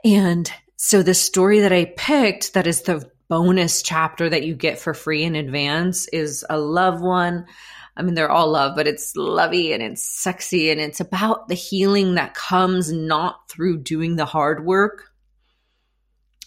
and 0.04 0.50
so 0.76 1.02
the 1.02 1.14
story 1.14 1.60
that 1.60 1.72
I 1.72 1.86
picked 1.96 2.54
that 2.54 2.66
is 2.66 2.82
the 2.82 3.10
bonus 3.28 3.82
chapter 3.82 4.28
that 4.28 4.44
you 4.44 4.54
get 4.54 4.78
for 4.78 4.94
free 4.94 5.24
in 5.24 5.34
advance 5.34 6.08
is 6.08 6.44
a 6.48 6.58
love 6.58 7.00
one. 7.00 7.46
I 7.96 8.02
mean, 8.02 8.14
they're 8.14 8.30
all 8.30 8.50
love, 8.50 8.74
but 8.76 8.88
it's 8.88 9.14
lovey 9.16 9.72
and 9.72 9.82
it's 9.82 10.02
sexy 10.02 10.70
and 10.70 10.80
it's 10.80 11.00
about 11.00 11.48
the 11.48 11.54
healing 11.54 12.16
that 12.16 12.34
comes 12.34 12.92
not 12.92 13.48
through 13.48 13.78
doing 13.78 14.16
the 14.16 14.24
hard 14.24 14.64
work. 14.64 15.10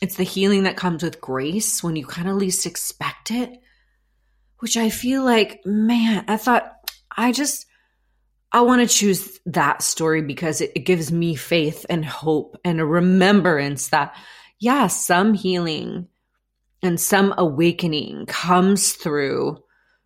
It's 0.02 0.16
the 0.16 0.24
healing 0.24 0.64
that 0.64 0.78
comes 0.78 1.04
with 1.04 1.22
grace 1.22 1.84
when 1.84 1.96
you 1.96 2.06
kind 2.06 2.30
of 2.30 2.36
least 2.36 2.66
expect 2.66 3.32
it, 3.32 3.52
which 4.60 4.78
I 4.78 4.90
feel 4.90 5.24
like, 5.24 5.66
man, 5.66 6.26
I 6.28 6.38
thought 6.38 6.72
I 7.16 7.32
just, 7.32 7.66
I 8.52 8.62
want 8.62 8.88
to 8.88 8.96
choose 8.96 9.40
that 9.48 9.82
story 9.82 10.22
because 10.22 10.62
it, 10.62 10.72
it, 10.76 10.80
gives 10.82 11.12
me 11.12 11.36
faith 11.36 11.86
and 11.90 12.06
hope 12.06 12.58
and 12.64 12.80
a 12.80 12.86
remembrance 12.86 13.90
that, 13.90 14.16
yeah, 14.60 14.88
some 14.88 15.34
healing 15.34 16.08
and 16.84 17.00
some 17.00 17.34
awakening 17.38 18.28
comes 18.28 18.94
through 18.94 19.64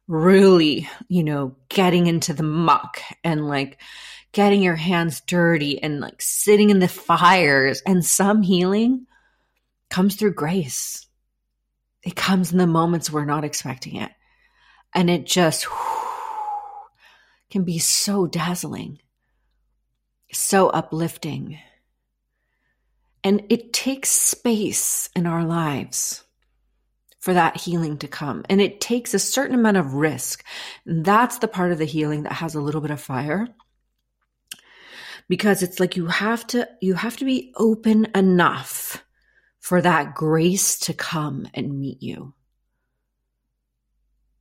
really, 0.07 0.89
you 1.07 1.23
know, 1.23 1.55
getting 1.69 2.07
into 2.07 2.33
the 2.33 2.43
muck 2.43 3.01
and 3.23 3.47
like 3.47 3.79
getting 4.31 4.63
your 4.63 4.75
hands 4.75 5.21
dirty 5.21 5.81
and 5.81 5.99
like 5.99 6.21
sitting 6.21 6.69
in 6.69 6.79
the 6.79 6.87
fires. 6.87 7.81
And 7.85 8.05
some 8.05 8.41
healing 8.41 9.05
comes 9.91 10.15
through 10.15 10.33
grace. 10.33 11.05
It 12.03 12.15
comes 12.15 12.51
in 12.51 12.57
the 12.57 12.65
moments 12.65 13.11
we're 13.11 13.25
not 13.25 13.43
expecting 13.43 13.97
it. 13.97 14.11
And 14.93 15.09
it 15.09 15.25
just, 15.25 15.67
can 17.51 17.63
be 17.63 17.77
so 17.77 18.25
dazzling, 18.25 18.99
so 20.31 20.69
uplifting. 20.69 21.59
And 23.23 23.43
it 23.49 23.73
takes 23.73 24.09
space 24.09 25.09
in 25.15 25.27
our 25.27 25.43
lives 25.43 26.23
for 27.19 27.35
that 27.35 27.57
healing 27.57 27.97
to 27.99 28.07
come. 28.07 28.43
And 28.49 28.59
it 28.59 28.81
takes 28.81 29.13
a 29.13 29.19
certain 29.19 29.53
amount 29.55 29.77
of 29.77 29.93
risk. 29.93 30.43
That's 30.85 31.37
the 31.37 31.47
part 31.47 31.71
of 31.71 31.77
the 31.77 31.85
healing 31.85 32.23
that 32.23 32.33
has 32.33 32.55
a 32.55 32.61
little 32.61 32.81
bit 32.81 32.89
of 32.89 32.99
fire. 32.99 33.47
Because 35.29 35.61
it's 35.61 35.79
like 35.79 35.95
you 35.95 36.07
have 36.07 36.45
to 36.47 36.67
you 36.81 36.95
have 36.95 37.15
to 37.17 37.25
be 37.25 37.53
open 37.55 38.07
enough 38.15 39.05
for 39.61 39.81
that 39.81 40.13
grace 40.13 40.77
to 40.79 40.93
come 40.93 41.47
and 41.53 41.79
meet 41.79 42.03
you. 42.03 42.33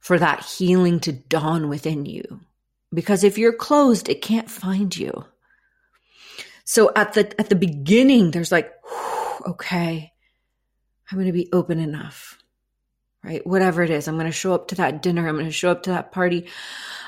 For 0.00 0.18
that 0.18 0.44
healing 0.44 0.98
to 1.00 1.12
dawn 1.12 1.68
within 1.68 2.04
you 2.04 2.40
because 2.92 3.24
if 3.24 3.38
you're 3.38 3.52
closed, 3.52 4.08
it 4.08 4.22
can't 4.22 4.50
find 4.50 4.96
you. 4.96 5.24
So 6.64 6.92
at 6.94 7.14
the 7.14 7.40
at 7.40 7.48
the 7.48 7.56
beginning, 7.56 8.30
there's 8.30 8.52
like, 8.52 8.72
okay, 9.46 10.12
I'm 11.10 11.16
going 11.16 11.26
to 11.26 11.32
be 11.32 11.48
open 11.52 11.78
enough, 11.78 12.38
right? 13.24 13.44
Whatever 13.46 13.82
it 13.82 13.90
is, 13.90 14.06
I'm 14.06 14.16
going 14.16 14.26
to 14.26 14.32
show 14.32 14.54
up 14.54 14.68
to 14.68 14.76
that 14.76 15.02
dinner. 15.02 15.26
I'm 15.26 15.34
going 15.34 15.46
to 15.46 15.52
show 15.52 15.70
up 15.70 15.84
to 15.84 15.90
that 15.90 16.12
party. 16.12 16.46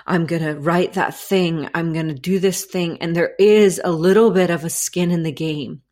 I'm 0.07 0.27
going 0.27 0.43
to 0.43 0.59
write 0.59 0.95
that 0.95 1.15
thing. 1.15 1.69
I'm 1.75 1.93
going 1.93 2.09
to 2.09 2.15
do 2.15 2.39
this 2.39 2.65
thing, 2.65 2.99
and 3.01 3.15
there 3.15 3.35
is 3.39 3.81
a 3.83 3.93
little 3.93 4.31
bit 4.31 4.51
of 4.51 4.65
a 4.65 4.71
skin 4.71 5.11
in 5.11 5.23
the 5.23 5.33
game, 5.33 5.83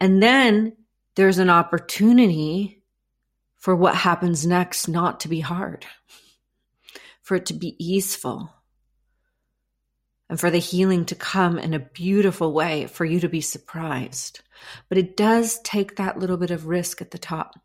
and 0.00 0.22
then 0.22 0.76
there's 1.16 1.38
an 1.38 1.50
opportunity 1.50 2.82
for 3.56 3.76
what 3.76 3.94
happens 3.94 4.46
next 4.46 4.88
not 4.88 5.20
to 5.20 5.28
be 5.28 5.40
hard, 5.40 5.86
for 7.22 7.36
it 7.36 7.46
to 7.46 7.54
be 7.54 7.76
easeful 7.78 8.50
and 10.30 10.38
for 10.38 10.50
the 10.50 10.58
healing 10.58 11.04
to 11.04 11.14
come 11.16 11.58
in 11.58 11.74
a 11.74 11.80
beautiful 11.80 12.52
way 12.52 12.86
for 12.86 13.04
you 13.04 13.18
to 13.18 13.28
be 13.28 13.40
surprised. 13.40 14.40
But 14.88 14.96
it 14.96 15.16
does 15.16 15.60
take 15.62 15.96
that 15.96 16.18
little 16.18 16.36
bit 16.36 16.52
of 16.52 16.66
risk 16.66 17.02
at 17.02 17.10
the 17.10 17.18
top. 17.18 17.58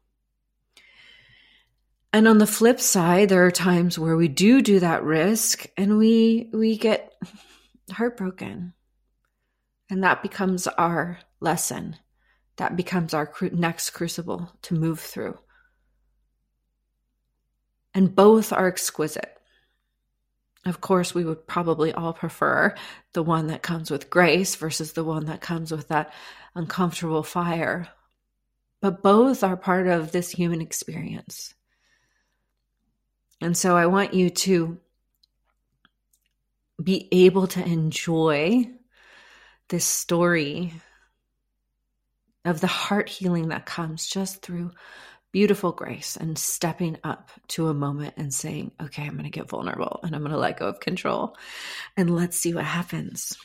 And 2.11 2.27
on 2.27 2.39
the 2.39 2.47
flip 2.47 2.79
side, 2.79 3.29
there 3.29 3.45
are 3.45 3.51
times 3.51 3.99
where 3.99 4.15
we 4.15 4.27
do 4.27 4.61
do 4.61 4.79
that 4.79 5.03
risk 5.03 5.67
and 5.77 5.97
we 5.97 6.49
we 6.53 6.77
get 6.77 7.13
heartbroken. 7.91 8.73
And 9.89 10.03
that 10.03 10.23
becomes 10.23 10.65
our 10.65 11.19
lesson. 11.39 11.97
That 12.57 12.75
becomes 12.75 13.13
our 13.13 13.31
next 13.51 13.91
crucible 13.91 14.51
to 14.63 14.75
move 14.75 14.99
through. 14.99 15.37
And 17.93 18.15
both 18.15 18.53
are 18.53 18.67
exquisite. 18.67 19.31
Of 20.65 20.81
course, 20.81 21.13
we 21.13 21.23
would 21.23 21.45
probably 21.47 21.93
all 21.93 22.13
prefer 22.13 22.73
the 23.13 23.23
one 23.23 23.47
that 23.47 23.61
comes 23.61 23.91
with 23.91 24.09
grace 24.09 24.55
versus 24.55 24.93
the 24.93 25.03
one 25.03 25.25
that 25.25 25.41
comes 25.41 25.71
with 25.71 25.89
that 25.89 26.11
uncomfortable 26.55 27.23
fire. 27.23 27.87
But 28.81 29.03
both 29.03 29.43
are 29.43 29.57
part 29.57 29.87
of 29.87 30.11
this 30.11 30.29
human 30.29 30.61
experience. 30.61 31.53
And 33.41 33.55
so 33.55 33.77
I 33.77 33.85
want 33.85 34.13
you 34.13 34.29
to 34.29 34.79
be 36.81 37.07
able 37.11 37.47
to 37.47 37.63
enjoy 37.63 38.69
this 39.69 39.85
story 39.85 40.73
of 42.45 42.61
the 42.61 42.67
heart 42.67 43.09
healing 43.09 43.49
that 43.49 43.65
comes 43.65 44.07
just 44.07 44.41
through 44.41 44.71
beautiful 45.31 45.73
grace 45.73 46.15
and 46.15 46.37
stepping 46.37 46.97
up 47.03 47.29
to 47.49 47.67
a 47.67 47.73
moment 47.73 48.13
and 48.15 48.33
saying, 48.33 48.71
okay, 48.81 49.03
I'm 49.03 49.13
going 49.13 49.25
to 49.25 49.29
get 49.29 49.49
vulnerable 49.49 49.99
and 50.01 50.15
I'm 50.15 50.21
going 50.21 50.31
to 50.31 50.37
let 50.37 50.59
go 50.59 50.67
of 50.67 50.79
control 50.79 51.35
and 51.97 52.15
let's 52.15 52.37
see 52.37 52.53
what 52.53 52.63
happens. 52.63 53.37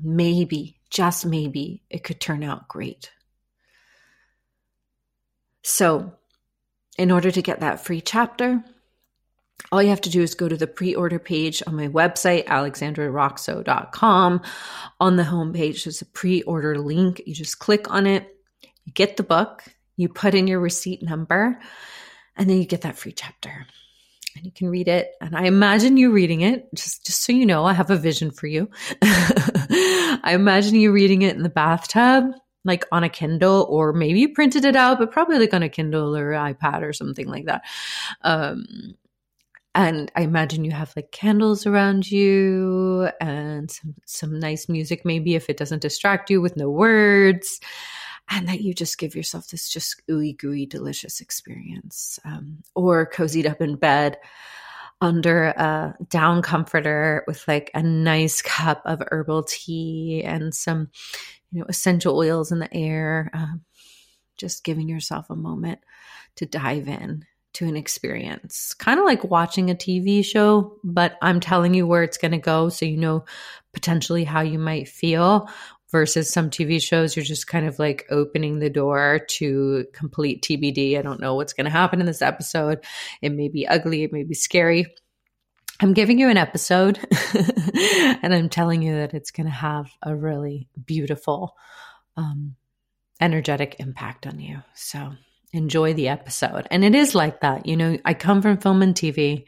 Maybe, 0.00 0.78
just 0.88 1.26
maybe, 1.26 1.82
it 1.90 2.02
could 2.02 2.18
turn 2.18 2.42
out 2.42 2.66
great. 2.66 3.10
So, 5.62 6.14
in 6.96 7.10
order 7.10 7.30
to 7.30 7.42
get 7.42 7.60
that 7.60 7.84
free 7.84 8.00
chapter, 8.00 8.64
all 9.70 9.82
you 9.82 9.90
have 9.90 10.00
to 10.02 10.10
do 10.10 10.22
is 10.22 10.34
go 10.34 10.48
to 10.48 10.56
the 10.56 10.66
pre 10.66 10.94
order 10.94 11.18
page 11.18 11.62
on 11.66 11.76
my 11.76 11.88
website, 11.88 12.46
alexandraroxo.com. 12.46 14.42
On 15.00 15.16
the 15.16 15.22
homepage, 15.22 15.84
there's 15.84 16.02
a 16.02 16.06
pre 16.06 16.42
order 16.42 16.78
link. 16.78 17.22
You 17.26 17.34
just 17.34 17.58
click 17.58 17.90
on 17.90 18.06
it, 18.06 18.34
you 18.84 18.92
get 18.92 19.16
the 19.16 19.22
book, 19.22 19.64
you 19.96 20.08
put 20.08 20.34
in 20.34 20.46
your 20.46 20.60
receipt 20.60 21.02
number, 21.02 21.58
and 22.36 22.48
then 22.48 22.58
you 22.58 22.66
get 22.66 22.82
that 22.82 22.96
free 22.96 23.12
chapter. 23.12 23.66
And 24.34 24.46
you 24.46 24.52
can 24.52 24.70
read 24.70 24.88
it. 24.88 25.12
And 25.20 25.36
I 25.36 25.44
imagine 25.44 25.98
you 25.98 26.10
reading 26.10 26.40
it, 26.40 26.66
just, 26.74 27.04
just 27.04 27.22
so 27.22 27.32
you 27.32 27.44
know, 27.44 27.64
I 27.64 27.74
have 27.74 27.90
a 27.90 27.96
vision 27.96 28.30
for 28.30 28.46
you. 28.46 28.70
I 29.02 30.30
imagine 30.32 30.74
you 30.74 30.90
reading 30.90 31.22
it 31.22 31.36
in 31.36 31.42
the 31.42 31.50
bathtub, 31.50 32.32
like 32.64 32.86
on 32.90 33.04
a 33.04 33.10
Kindle, 33.10 33.66
or 33.68 33.92
maybe 33.92 34.20
you 34.20 34.32
printed 34.32 34.64
it 34.64 34.74
out, 34.74 34.98
but 34.98 35.10
probably 35.10 35.38
like 35.38 35.52
on 35.52 35.62
a 35.62 35.68
Kindle 35.68 36.16
or 36.16 36.30
iPad 36.32 36.80
or 36.82 36.94
something 36.94 37.28
like 37.28 37.44
that. 37.44 37.62
Um, 38.22 38.94
and 39.74 40.12
I 40.14 40.22
imagine 40.22 40.64
you 40.64 40.72
have 40.72 40.92
like 40.96 41.12
candles 41.12 41.66
around 41.66 42.10
you 42.10 43.08
and 43.20 43.70
some, 43.70 43.94
some 44.04 44.38
nice 44.38 44.68
music, 44.68 45.04
maybe 45.04 45.34
if 45.34 45.48
it 45.48 45.56
doesn't 45.56 45.82
distract 45.82 46.28
you 46.28 46.40
with 46.42 46.56
no 46.56 46.68
words 46.68 47.58
and 48.30 48.48
that 48.48 48.60
you 48.60 48.74
just 48.74 48.98
give 48.98 49.14
yourself 49.14 49.48
this 49.48 49.68
just 49.68 50.02
ooey 50.10 50.36
gooey 50.36 50.66
delicious 50.66 51.20
experience 51.20 52.18
um, 52.24 52.58
or 52.74 53.08
cozied 53.08 53.48
up 53.48 53.60
in 53.60 53.76
bed 53.76 54.18
under 55.00 55.46
a 55.46 55.96
down 56.08 56.42
comforter 56.42 57.24
with 57.26 57.46
like 57.48 57.70
a 57.74 57.82
nice 57.82 58.40
cup 58.42 58.82
of 58.84 59.02
herbal 59.10 59.42
tea 59.42 60.22
and 60.24 60.54
some 60.54 60.88
you 61.50 61.60
know 61.60 61.66
essential 61.68 62.16
oils 62.16 62.52
in 62.52 62.58
the 62.58 62.74
air 62.74 63.30
um, 63.34 63.62
just 64.36 64.64
giving 64.64 64.88
yourself 64.88 65.28
a 65.28 65.36
moment 65.36 65.80
to 66.36 66.46
dive 66.46 66.88
in 66.88 67.24
to 67.52 67.66
an 67.66 67.76
experience 67.76 68.74
kind 68.74 68.98
of 68.98 69.04
like 69.04 69.24
watching 69.24 69.70
a 69.70 69.74
tv 69.74 70.24
show 70.24 70.78
but 70.82 71.16
i'm 71.22 71.40
telling 71.40 71.74
you 71.74 71.86
where 71.86 72.02
it's 72.02 72.18
going 72.18 72.32
to 72.32 72.38
go 72.38 72.68
so 72.68 72.84
you 72.84 72.96
know 72.96 73.24
potentially 73.72 74.24
how 74.24 74.40
you 74.40 74.58
might 74.58 74.88
feel 74.88 75.48
versus 75.92 76.32
some 76.32 76.50
TV 76.50 76.82
shows, 76.82 77.14
you're 77.14 77.24
just 77.24 77.46
kind 77.46 77.66
of 77.66 77.78
like 77.78 78.06
opening 78.10 78.58
the 78.58 78.70
door 78.70 79.20
to 79.28 79.84
complete 79.92 80.42
TBD. 80.42 80.98
I 80.98 81.02
don't 81.02 81.20
know 81.20 81.34
what's 81.34 81.52
going 81.52 81.66
to 81.66 81.70
happen 81.70 82.00
in 82.00 82.06
this 82.06 82.22
episode. 82.22 82.84
It 83.20 83.30
may 83.30 83.48
be 83.48 83.68
ugly, 83.68 84.02
it 84.02 84.12
may 84.12 84.24
be 84.24 84.34
scary. 84.34 84.86
I'm 85.80 85.92
giving 85.92 86.18
you 86.18 86.28
an 86.28 86.36
episode 86.36 86.98
and 88.22 88.32
I'm 88.34 88.48
telling 88.48 88.82
you 88.82 88.94
that 88.94 89.14
it's 89.14 89.32
going 89.32 89.46
to 89.46 89.52
have 89.52 89.90
a 90.02 90.14
really 90.16 90.68
beautiful, 90.84 91.56
um, 92.16 92.56
energetic 93.20 93.76
impact 93.78 94.26
on 94.26 94.40
you. 94.40 94.62
So 94.74 95.12
enjoy 95.52 95.94
the 95.94 96.08
episode. 96.08 96.66
And 96.70 96.84
it 96.84 96.94
is 96.94 97.14
like 97.14 97.40
that. 97.40 97.66
You 97.66 97.76
know, 97.76 97.98
I 98.04 98.14
come 98.14 98.42
from 98.42 98.58
film 98.58 98.82
and 98.82 98.94
TV. 98.94 99.44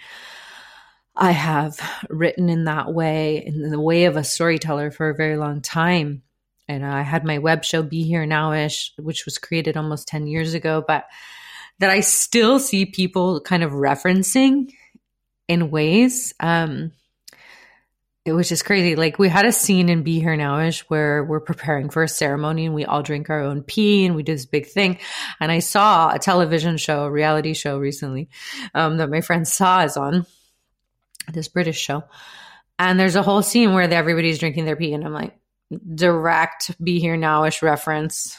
I 1.16 1.30
have 1.30 1.80
written 2.10 2.48
in 2.48 2.64
that 2.64 2.92
way, 2.92 3.44
in 3.44 3.70
the 3.70 3.80
way 3.80 4.04
of 4.06 4.16
a 4.16 4.24
storyteller 4.24 4.90
for 4.90 5.10
a 5.10 5.14
very 5.14 5.36
long 5.36 5.60
time 5.60 6.22
and 6.68 6.84
I 6.84 7.02
had 7.02 7.24
my 7.24 7.38
web 7.38 7.64
show 7.64 7.82
Be 7.82 8.02
Here 8.02 8.26
Nowish, 8.26 8.90
which 8.98 9.24
was 9.24 9.38
created 9.38 9.76
almost 9.76 10.08
10 10.08 10.26
years 10.26 10.54
ago, 10.54 10.82
but 10.86 11.04
that 11.78 11.90
I 11.90 12.00
still 12.00 12.58
see 12.58 12.86
people 12.86 13.40
kind 13.40 13.62
of 13.62 13.72
referencing 13.72 14.72
in 15.48 15.70
ways. 15.70 16.32
Um, 16.40 16.92
was 18.32 18.48
just 18.48 18.64
crazy. 18.64 18.96
Like 18.96 19.18
we 19.18 19.28
had 19.28 19.44
a 19.44 19.52
scene 19.52 19.88
in 19.88 20.02
Be 20.02 20.18
Here 20.18 20.36
Nowish 20.36 20.80
where 20.88 21.22
we're 21.22 21.40
preparing 21.40 21.90
for 21.90 22.02
a 22.02 22.08
ceremony 22.08 22.66
and 22.66 22.74
we 22.74 22.84
all 22.84 23.02
drink 23.02 23.28
our 23.28 23.40
own 23.40 23.62
pee 23.62 24.06
and 24.06 24.14
we 24.14 24.22
do 24.22 24.32
this 24.32 24.46
big 24.46 24.66
thing. 24.66 24.98
And 25.40 25.52
I 25.52 25.58
saw 25.58 26.12
a 26.12 26.18
television 26.18 26.76
show, 26.78 27.04
a 27.04 27.10
reality 27.10 27.52
show 27.52 27.78
recently, 27.78 28.28
um, 28.74 28.96
that 28.96 29.10
my 29.10 29.20
friend 29.20 29.46
Saw 29.46 29.84
is 29.84 29.96
on, 29.96 30.26
this 31.32 31.48
British 31.48 31.78
show. 31.78 32.04
And 32.78 32.98
there's 32.98 33.16
a 33.16 33.22
whole 33.22 33.42
scene 33.42 33.74
where 33.74 33.82
everybody's 33.92 34.38
drinking 34.38 34.64
their 34.64 34.76
pee. 34.76 34.94
And 34.94 35.04
I'm 35.04 35.12
like, 35.12 35.38
direct 35.94 36.70
be 36.82 37.00
here 37.00 37.16
nowish 37.16 37.62
reference 37.62 38.38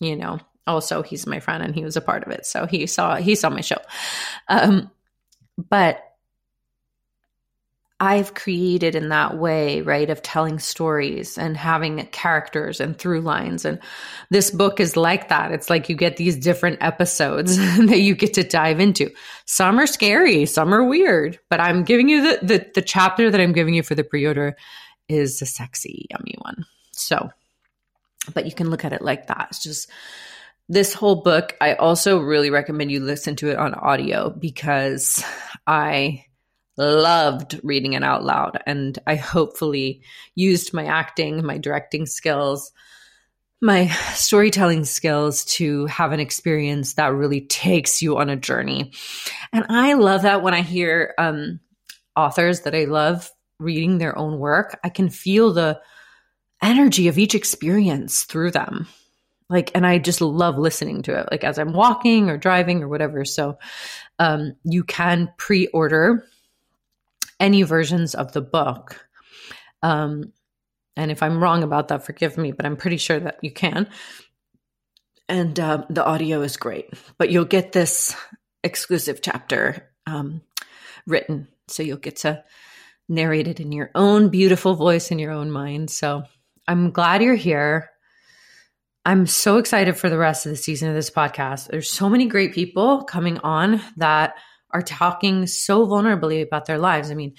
you 0.00 0.16
know 0.16 0.38
also 0.66 1.02
he's 1.02 1.26
my 1.26 1.40
friend 1.40 1.62
and 1.62 1.74
he 1.74 1.84
was 1.84 1.96
a 1.96 2.00
part 2.00 2.24
of 2.24 2.32
it 2.32 2.46
so 2.46 2.66
he 2.66 2.86
saw 2.86 3.16
he 3.16 3.34
saw 3.34 3.50
my 3.50 3.60
show 3.60 3.78
um 4.48 4.90
but 5.56 6.02
I've 8.04 8.34
created 8.34 8.94
in 8.94 9.08
that 9.08 9.38
way, 9.38 9.80
right, 9.80 10.10
of 10.10 10.20
telling 10.20 10.58
stories 10.58 11.38
and 11.38 11.56
having 11.56 12.04
characters 12.08 12.78
and 12.78 12.98
through 12.98 13.22
lines. 13.22 13.64
And 13.64 13.80
this 14.28 14.50
book 14.50 14.78
is 14.78 14.94
like 14.94 15.30
that. 15.30 15.52
It's 15.52 15.70
like 15.70 15.88
you 15.88 15.96
get 15.96 16.18
these 16.18 16.36
different 16.36 16.82
episodes 16.82 17.56
that 17.86 18.00
you 18.00 18.14
get 18.14 18.34
to 18.34 18.44
dive 18.44 18.78
into. 18.78 19.10
Some 19.46 19.80
are 19.80 19.86
scary, 19.86 20.44
some 20.44 20.74
are 20.74 20.84
weird, 20.84 21.38
but 21.48 21.60
I'm 21.60 21.82
giving 21.82 22.10
you 22.10 22.20
the, 22.20 22.46
the, 22.46 22.70
the 22.74 22.82
chapter 22.82 23.30
that 23.30 23.40
I'm 23.40 23.54
giving 23.54 23.72
you 23.72 23.82
for 23.82 23.94
the 23.94 24.04
pre 24.04 24.26
order 24.26 24.54
is 25.08 25.40
a 25.40 25.46
sexy, 25.46 26.06
yummy 26.10 26.34
one. 26.42 26.66
So, 26.92 27.30
but 28.34 28.44
you 28.44 28.52
can 28.52 28.68
look 28.68 28.84
at 28.84 28.92
it 28.92 29.00
like 29.00 29.28
that. 29.28 29.46
It's 29.48 29.62
just 29.62 29.90
this 30.68 30.92
whole 30.92 31.22
book. 31.22 31.56
I 31.58 31.72
also 31.72 32.18
really 32.18 32.50
recommend 32.50 32.92
you 32.92 33.00
listen 33.00 33.34
to 33.36 33.48
it 33.48 33.56
on 33.56 33.72
audio 33.72 34.28
because 34.28 35.24
I 35.66 36.26
loved 36.76 37.60
reading 37.62 37.92
it 37.92 38.02
out 38.02 38.24
loud 38.24 38.58
and 38.66 38.98
I 39.06 39.14
hopefully 39.14 40.02
used 40.34 40.74
my 40.74 40.86
acting, 40.86 41.44
my 41.44 41.58
directing 41.58 42.06
skills, 42.06 42.72
my 43.60 43.86
storytelling 44.14 44.84
skills 44.84 45.44
to 45.44 45.86
have 45.86 46.12
an 46.12 46.20
experience 46.20 46.94
that 46.94 47.14
really 47.14 47.42
takes 47.42 48.02
you 48.02 48.18
on 48.18 48.28
a 48.28 48.36
journey. 48.36 48.92
And 49.52 49.64
I 49.68 49.94
love 49.94 50.22
that 50.22 50.42
when 50.42 50.52
I 50.52 50.62
hear 50.62 51.14
um, 51.16 51.60
authors 52.16 52.60
that 52.62 52.74
I 52.74 52.84
love 52.84 53.30
reading 53.58 53.98
their 53.98 54.16
own 54.18 54.38
work, 54.38 54.78
I 54.84 54.88
can 54.88 55.08
feel 55.08 55.52
the 55.52 55.80
energy 56.62 57.08
of 57.08 57.18
each 57.18 57.34
experience 57.34 58.24
through 58.24 58.50
them. 58.50 58.86
Like, 59.48 59.70
and 59.74 59.86
I 59.86 59.98
just 59.98 60.20
love 60.20 60.58
listening 60.58 61.02
to 61.02 61.18
it, 61.20 61.28
like 61.30 61.44
as 61.44 61.58
I'm 61.58 61.72
walking 61.72 62.30
or 62.30 62.36
driving 62.36 62.82
or 62.82 62.88
whatever. 62.88 63.24
So, 63.24 63.58
um, 64.18 64.56
you 64.64 64.84
can 64.84 65.32
pre 65.36 65.66
order 65.68 66.26
any 67.40 67.62
versions 67.62 68.14
of 68.14 68.32
the 68.32 68.40
book. 68.40 69.06
Um, 69.82 70.32
and 70.96 71.10
if 71.10 71.22
I'm 71.22 71.42
wrong 71.42 71.62
about 71.62 71.88
that, 71.88 72.04
forgive 72.04 72.38
me, 72.38 72.52
but 72.52 72.66
I'm 72.66 72.76
pretty 72.76 72.96
sure 72.96 73.18
that 73.18 73.38
you 73.42 73.52
can. 73.52 73.88
And 75.28 75.58
uh, 75.58 75.84
the 75.90 76.04
audio 76.04 76.42
is 76.42 76.56
great, 76.56 76.90
but 77.18 77.30
you'll 77.30 77.44
get 77.44 77.72
this 77.72 78.14
exclusive 78.62 79.20
chapter 79.22 79.90
um, 80.06 80.42
written. 81.06 81.48
So 81.68 81.82
you'll 81.82 81.96
get 81.96 82.16
to 82.16 82.44
narrated 83.08 83.60
in 83.60 83.72
your 83.72 83.90
own 83.94 84.28
beautiful 84.28 84.74
voice 84.74 85.10
in 85.10 85.18
your 85.18 85.32
own 85.32 85.50
mind. 85.50 85.90
So 85.90 86.24
I'm 86.66 86.90
glad 86.90 87.22
you're 87.22 87.34
here. 87.34 87.90
I'm 89.04 89.26
so 89.26 89.58
excited 89.58 89.96
for 89.96 90.08
the 90.08 90.16
rest 90.16 90.46
of 90.46 90.50
the 90.50 90.56
season 90.56 90.88
of 90.88 90.94
this 90.94 91.10
podcast. 91.10 91.68
There's 91.68 91.90
so 91.90 92.08
many 92.08 92.26
great 92.26 92.54
people 92.54 93.04
coming 93.04 93.38
on 93.38 93.82
that 93.98 94.34
are 94.74 94.82
talking 94.82 95.46
so 95.46 95.86
vulnerably 95.86 96.42
about 96.42 96.66
their 96.66 96.78
lives. 96.78 97.10
I 97.10 97.14
mean, 97.14 97.34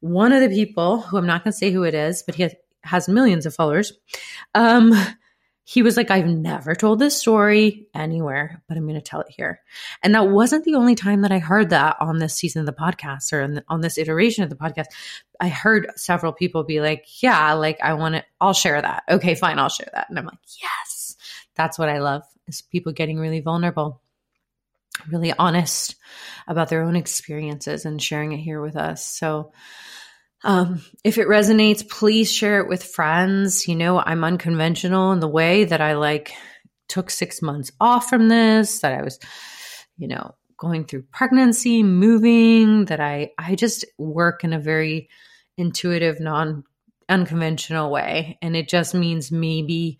one 0.00 0.32
of 0.32 0.40
the 0.40 0.48
people 0.48 1.02
who 1.02 1.18
I'm 1.18 1.26
not 1.26 1.44
going 1.44 1.52
to 1.52 1.58
say 1.58 1.70
who 1.70 1.84
it 1.84 1.94
is, 1.94 2.22
but 2.24 2.34
he 2.34 2.48
has 2.82 3.08
millions 3.08 3.46
of 3.46 3.54
followers, 3.54 3.92
um, 4.54 4.92
he 5.64 5.82
was 5.82 5.98
like, 5.98 6.10
I've 6.10 6.26
never 6.26 6.74
told 6.74 6.98
this 6.98 7.20
story 7.20 7.88
anywhere, 7.94 8.62
but 8.68 8.78
I'm 8.78 8.84
going 8.84 8.94
to 8.94 9.02
tell 9.02 9.20
it 9.20 9.26
here. 9.28 9.60
And 10.02 10.14
that 10.14 10.30
wasn't 10.30 10.64
the 10.64 10.76
only 10.76 10.94
time 10.94 11.20
that 11.22 11.30
I 11.30 11.40
heard 11.40 11.68
that 11.70 11.98
on 12.00 12.16
this 12.16 12.34
season 12.34 12.60
of 12.60 12.66
the 12.66 12.72
podcast 12.72 13.34
or 13.34 13.46
the, 13.46 13.64
on 13.68 13.82
this 13.82 13.98
iteration 13.98 14.42
of 14.42 14.48
the 14.48 14.56
podcast. 14.56 14.86
I 15.38 15.48
heard 15.48 15.90
several 15.94 16.32
people 16.32 16.64
be 16.64 16.80
like, 16.80 17.04
yeah, 17.22 17.52
like 17.52 17.78
I 17.82 17.92
want 17.92 18.14
to, 18.14 18.24
I'll 18.40 18.54
share 18.54 18.80
that. 18.80 19.02
Okay, 19.10 19.34
fine, 19.34 19.58
I'll 19.58 19.68
share 19.68 19.90
that. 19.92 20.08
And 20.08 20.18
I'm 20.18 20.24
like, 20.24 20.38
yes, 20.62 21.16
that's 21.54 21.78
what 21.78 21.90
I 21.90 21.98
love 21.98 22.22
is 22.46 22.62
people 22.62 22.92
getting 22.92 23.18
really 23.18 23.40
vulnerable, 23.40 24.00
really 25.10 25.32
honest 25.32 25.96
about 26.46 26.68
their 26.68 26.82
own 26.82 26.96
experiences 26.96 27.84
and 27.84 28.02
sharing 28.02 28.32
it 28.32 28.38
here 28.38 28.60
with 28.60 28.76
us. 28.76 29.04
So, 29.04 29.52
um, 30.44 30.82
if 31.02 31.18
it 31.18 31.26
resonates, 31.26 31.88
please 31.88 32.30
share 32.30 32.60
it 32.60 32.68
with 32.68 32.84
friends. 32.84 33.66
You 33.66 33.74
know, 33.74 33.98
I'm 33.98 34.22
unconventional 34.22 35.12
in 35.12 35.20
the 35.20 35.28
way 35.28 35.64
that 35.64 35.80
I 35.80 35.94
like 35.94 36.32
took 36.88 37.10
six 37.10 37.42
months 37.42 37.72
off 37.80 38.08
from 38.08 38.28
this, 38.28 38.80
that 38.80 38.98
I 38.98 39.02
was, 39.02 39.18
you 39.96 40.08
know, 40.08 40.34
going 40.56 40.84
through 40.84 41.04
pregnancy, 41.12 41.82
moving, 41.82 42.86
that 42.86 43.00
I, 43.00 43.30
I 43.38 43.56
just 43.56 43.84
work 43.98 44.44
in 44.44 44.52
a 44.52 44.60
very 44.60 45.08
intuitive, 45.56 46.20
non 46.20 46.64
unconventional 47.08 47.90
way. 47.90 48.38
And 48.42 48.54
it 48.54 48.68
just 48.68 48.94
means 48.94 49.32
maybe 49.32 49.98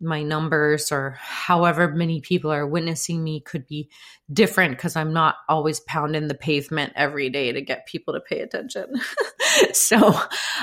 my 0.00 0.22
numbers 0.22 0.92
or 0.92 1.16
however 1.18 1.88
many 1.88 2.20
people 2.20 2.52
are 2.52 2.66
witnessing 2.66 3.22
me 3.22 3.40
could 3.40 3.66
be 3.66 3.90
different 4.32 4.76
because 4.76 4.94
I'm 4.96 5.12
not 5.12 5.36
always 5.48 5.80
pounding 5.80 6.28
the 6.28 6.34
pavement 6.34 6.92
every 6.94 7.30
day 7.30 7.52
to 7.52 7.60
get 7.60 7.86
people 7.86 8.14
to 8.14 8.20
pay 8.20 8.40
attention. 8.40 8.86
so, 9.72 10.18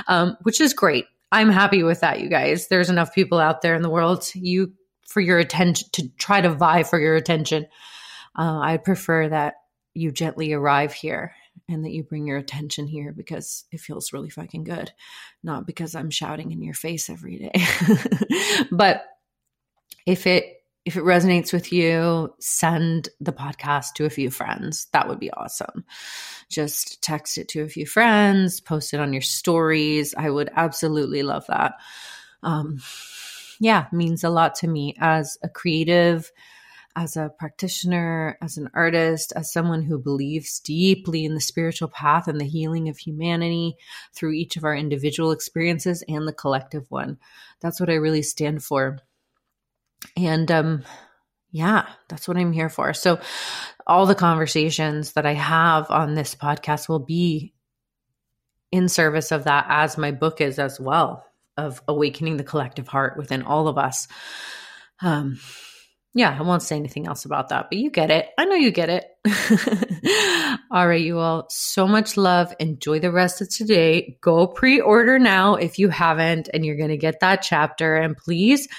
um, 0.07 0.37
which 0.43 0.61
is 0.61 0.73
great. 0.73 1.05
I'm 1.31 1.49
happy 1.49 1.83
with 1.83 1.99
that, 1.99 2.21
you 2.21 2.29
guys. 2.29 2.67
There's 2.67 2.89
enough 2.89 3.13
people 3.13 3.39
out 3.39 3.61
there 3.61 3.75
in 3.75 3.81
the 3.81 3.89
world 3.89 4.29
you 4.33 4.73
for 5.05 5.19
your 5.19 5.37
attention 5.37 5.87
to 5.93 6.07
try 6.17 6.41
to 6.41 6.49
vie 6.49 6.83
for 6.83 6.99
your 6.99 7.15
attention. 7.15 7.67
Uh, 8.37 8.59
I 8.59 8.77
prefer 8.77 9.29
that 9.29 9.55
you 9.93 10.11
gently 10.11 10.53
arrive 10.53 10.93
here 10.93 11.33
and 11.69 11.83
that 11.83 11.91
you 11.91 12.03
bring 12.03 12.27
your 12.27 12.37
attention 12.37 12.87
here 12.87 13.11
because 13.11 13.65
it 13.71 13.79
feels 13.79 14.13
really 14.13 14.29
fucking 14.29 14.63
good, 14.63 14.91
not 15.43 15.65
because 15.65 15.95
I'm 15.95 16.09
shouting 16.09 16.51
in 16.51 16.61
your 16.61 16.73
face 16.73 17.09
every 17.09 17.37
day. 17.37 17.65
but 18.71 19.05
if 20.05 20.27
it 20.27 20.51
if 20.85 20.95
it 20.95 21.03
resonates 21.03 21.51
with 21.51 21.73
you, 21.73 22.31
send 22.39 23.09
the 23.19 23.33
podcast 23.33 23.93
to 23.95 24.05
a 24.05 24.09
few 24.09 24.29
friends. 24.29 24.85
That 24.93 25.07
would 25.07 25.19
be 25.19 25.31
awesome. 25.31 25.83
Just 26.47 27.01
text 27.01 27.39
it 27.39 27.47
to 27.49 27.63
a 27.63 27.67
few 27.67 27.87
friends, 27.87 28.61
post 28.61 28.93
it 28.93 28.99
on 28.99 29.11
your 29.11 29.23
stories. 29.23 30.13
I 30.15 30.29
would 30.29 30.51
absolutely 30.55 31.23
love 31.23 31.47
that. 31.47 31.73
Um, 32.43 32.81
yeah, 33.59 33.87
means 33.91 34.23
a 34.23 34.29
lot 34.29 34.53
to 34.55 34.67
me 34.67 34.95
as 34.99 35.39
a 35.41 35.49
creative, 35.49 36.31
as 36.95 37.17
a 37.17 37.31
practitioner, 37.39 38.37
as 38.39 38.57
an 38.57 38.69
artist, 38.75 39.33
as 39.35 39.51
someone 39.51 39.81
who 39.81 39.97
believes 39.97 40.59
deeply 40.59 41.25
in 41.25 41.33
the 41.33 41.41
spiritual 41.41 41.87
path 41.87 42.27
and 42.27 42.39
the 42.39 42.45
healing 42.45 42.89
of 42.89 42.97
humanity 42.99 43.75
through 44.13 44.33
each 44.33 44.55
of 44.55 44.63
our 44.63 44.75
individual 44.75 45.31
experiences 45.31 46.03
and 46.07 46.27
the 46.27 46.33
collective 46.33 46.85
one. 46.91 47.17
That's 47.59 47.79
what 47.79 47.89
I 47.89 47.95
really 47.95 48.21
stand 48.21 48.63
for 48.63 48.99
And 50.15 50.49
um, 50.51 50.83
yeah, 51.51 51.87
that's 52.09 52.27
what 52.27 52.37
I'm 52.37 52.53
here 52.53 52.69
for. 52.69 52.93
So, 52.93 53.19
all 53.87 54.05
the 54.05 54.15
conversations 54.15 55.13
that 55.13 55.25
I 55.25 55.33
have 55.33 55.91
on 55.91 56.15
this 56.15 56.33
podcast 56.33 56.89
will 56.89 56.99
be 56.99 57.53
in 58.71 58.89
service 58.89 59.31
of 59.31 59.45
that, 59.45 59.67
as 59.69 59.97
my 59.97 60.11
book 60.11 60.41
is 60.41 60.59
as 60.59 60.79
well, 60.79 61.23
of 61.55 61.81
awakening 61.87 62.37
the 62.37 62.43
collective 62.43 62.87
heart 62.87 63.15
within 63.17 63.43
all 63.43 63.67
of 63.67 63.77
us. 63.77 64.07
Um, 65.01 65.39
yeah, 66.13 66.35
I 66.37 66.41
won't 66.43 66.63
say 66.63 66.77
anything 66.77 67.07
else 67.07 67.25
about 67.25 67.49
that, 67.49 67.67
but 67.69 67.77
you 67.77 67.89
get 67.89 68.09
it. 68.09 68.29
I 68.37 68.45
know 68.45 68.55
you 68.55 68.71
get 68.71 68.89
it. 68.89 70.59
all 70.71 70.87
right, 70.87 71.03
you 71.03 71.19
all, 71.19 71.47
so 71.49 71.87
much 71.87 72.15
love. 72.15 72.53
Enjoy 72.57 72.99
the 72.99 73.11
rest 73.11 73.41
of 73.41 73.49
today. 73.49 74.17
Go 74.21 74.47
pre 74.47 74.79
order 74.79 75.19
now 75.19 75.55
if 75.55 75.77
you 75.77 75.89
haven't, 75.89 76.49
and 76.53 76.65
you're 76.65 76.77
going 76.77 76.89
to 76.89 76.97
get 76.97 77.19
that 77.19 77.41
chapter. 77.41 77.97
And 77.97 78.15
please, 78.15 78.69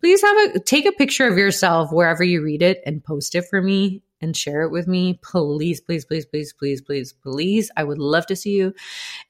please 0.00 0.22
have 0.22 0.36
a 0.54 0.60
take 0.60 0.86
a 0.86 0.92
picture 0.92 1.28
of 1.28 1.38
yourself 1.38 1.92
wherever 1.92 2.24
you 2.24 2.42
read 2.42 2.62
it 2.62 2.82
and 2.84 3.04
post 3.04 3.34
it 3.34 3.44
for 3.48 3.62
me 3.62 4.02
and 4.20 4.36
share 4.36 4.62
it 4.62 4.70
with 4.70 4.86
me. 4.86 5.18
Please, 5.22 5.80
please, 5.80 6.04
please, 6.04 6.26
please, 6.26 6.52
please, 6.52 6.82
please, 6.82 7.12
please. 7.12 7.70
I 7.76 7.84
would 7.84 7.98
love 7.98 8.26
to 8.26 8.36
see 8.36 8.50
you 8.50 8.74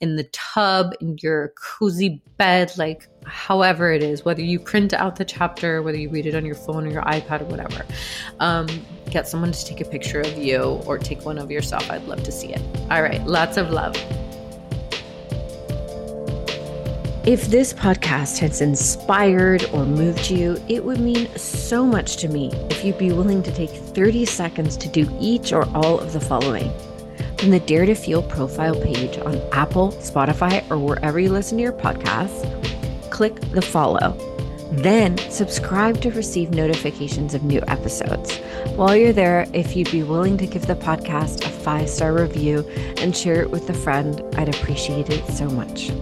in 0.01 0.17
the 0.17 0.25
tub, 0.25 0.95
in 1.01 1.17
your 1.23 1.53
cozy 1.57 2.23
bed, 2.37 2.73
like 2.77 3.07
however 3.25 3.93
it 3.93 4.03
is, 4.03 4.25
whether 4.25 4.43
you 4.43 4.59
print 4.59 4.93
out 4.93 5.17
the 5.17 5.25
chapter, 5.25 5.83
whether 5.83 5.99
you 5.99 6.11
read 6.11 6.27
it 6.27 6.35
on 6.35 6.45
your 6.45 6.55
phone 6.55 6.87
or 6.87 6.91
your 6.91 7.03
iPad 7.03 7.43
or 7.43 7.47
whatever. 7.47 7.85
Um, 8.41 8.67
get 9.11 9.29
someone 9.29 9.53
to 9.53 9.65
take 9.65 9.81
a 9.81 9.85
picture 9.85 10.21
of 10.21 10.37
you 10.37 10.81
or 10.87 10.99
take 10.99 11.25
one 11.25 11.39
of 11.39 11.51
yourself. 11.51 11.89
I'd 11.91 12.05
love 12.07 12.23
to 12.25 12.33
see 12.33 12.53
it. 12.53 12.63
All 12.91 13.03
right. 13.03 13.25
Lots 13.27 13.57
of 13.57 13.71
love. 13.71 13.97
If 17.31 17.47
this 17.47 17.73
podcast 17.73 18.38
has 18.38 18.61
inspired 18.61 19.64
or 19.73 19.87
moved 19.87 20.33
you, 20.33 20.61
it 20.66 20.85
would 20.85 20.99
mean 20.99 21.29
so 21.37 21.87
much 21.87 22.16
to 22.16 22.29
me 22.29 22.51
if 22.71 22.85
you'd 22.85 22.99
be 22.99 23.12
willing 23.12 23.40
to 23.45 23.55
take 23.55 23.71
30 23.71 24.25
seconds 24.25 24.77
to 24.79 24.88
do 24.88 25.09
each 25.21 25.53
or 25.53 25.64
all 25.69 26.01
of 26.01 26.12
the 26.12 26.19
following. 26.19 26.73
From 27.38 27.51
the 27.51 27.61
Dare 27.61 27.87
to 27.87 27.95
Feel 27.95 28.25
profile 28.25 28.75
page 28.75 29.16
on 29.19 29.40
Apple, 29.53 29.93
Spotify, 30.01 30.69
or 30.73 30.79
wherever 30.79 31.21
you 31.21 31.31
listen 31.31 31.59
to 31.59 31.62
your 31.62 31.73
podcasts, 31.73 32.43
click 33.12 33.40
the 33.53 33.62
follow. 33.62 34.16
Then 34.73 35.16
subscribe 35.31 36.01
to 36.01 36.11
receive 36.11 36.51
notifications 36.51 37.33
of 37.33 37.45
new 37.45 37.62
episodes. 37.69 38.38
While 38.75 38.97
you're 38.97 39.12
there, 39.12 39.47
if 39.53 39.77
you'd 39.77 39.93
be 39.93 40.03
willing 40.03 40.37
to 40.38 40.49
give 40.49 40.66
the 40.66 40.75
podcast 40.75 41.47
a 41.47 41.49
five 41.49 41.88
star 41.88 42.12
review 42.12 42.69
and 42.97 43.16
share 43.16 43.40
it 43.40 43.53
with 43.53 43.71
a 43.71 43.75
friend, 43.75 44.21
I'd 44.37 44.49
appreciate 44.49 45.11
it 45.11 45.25
so 45.29 45.49
much. 45.49 45.93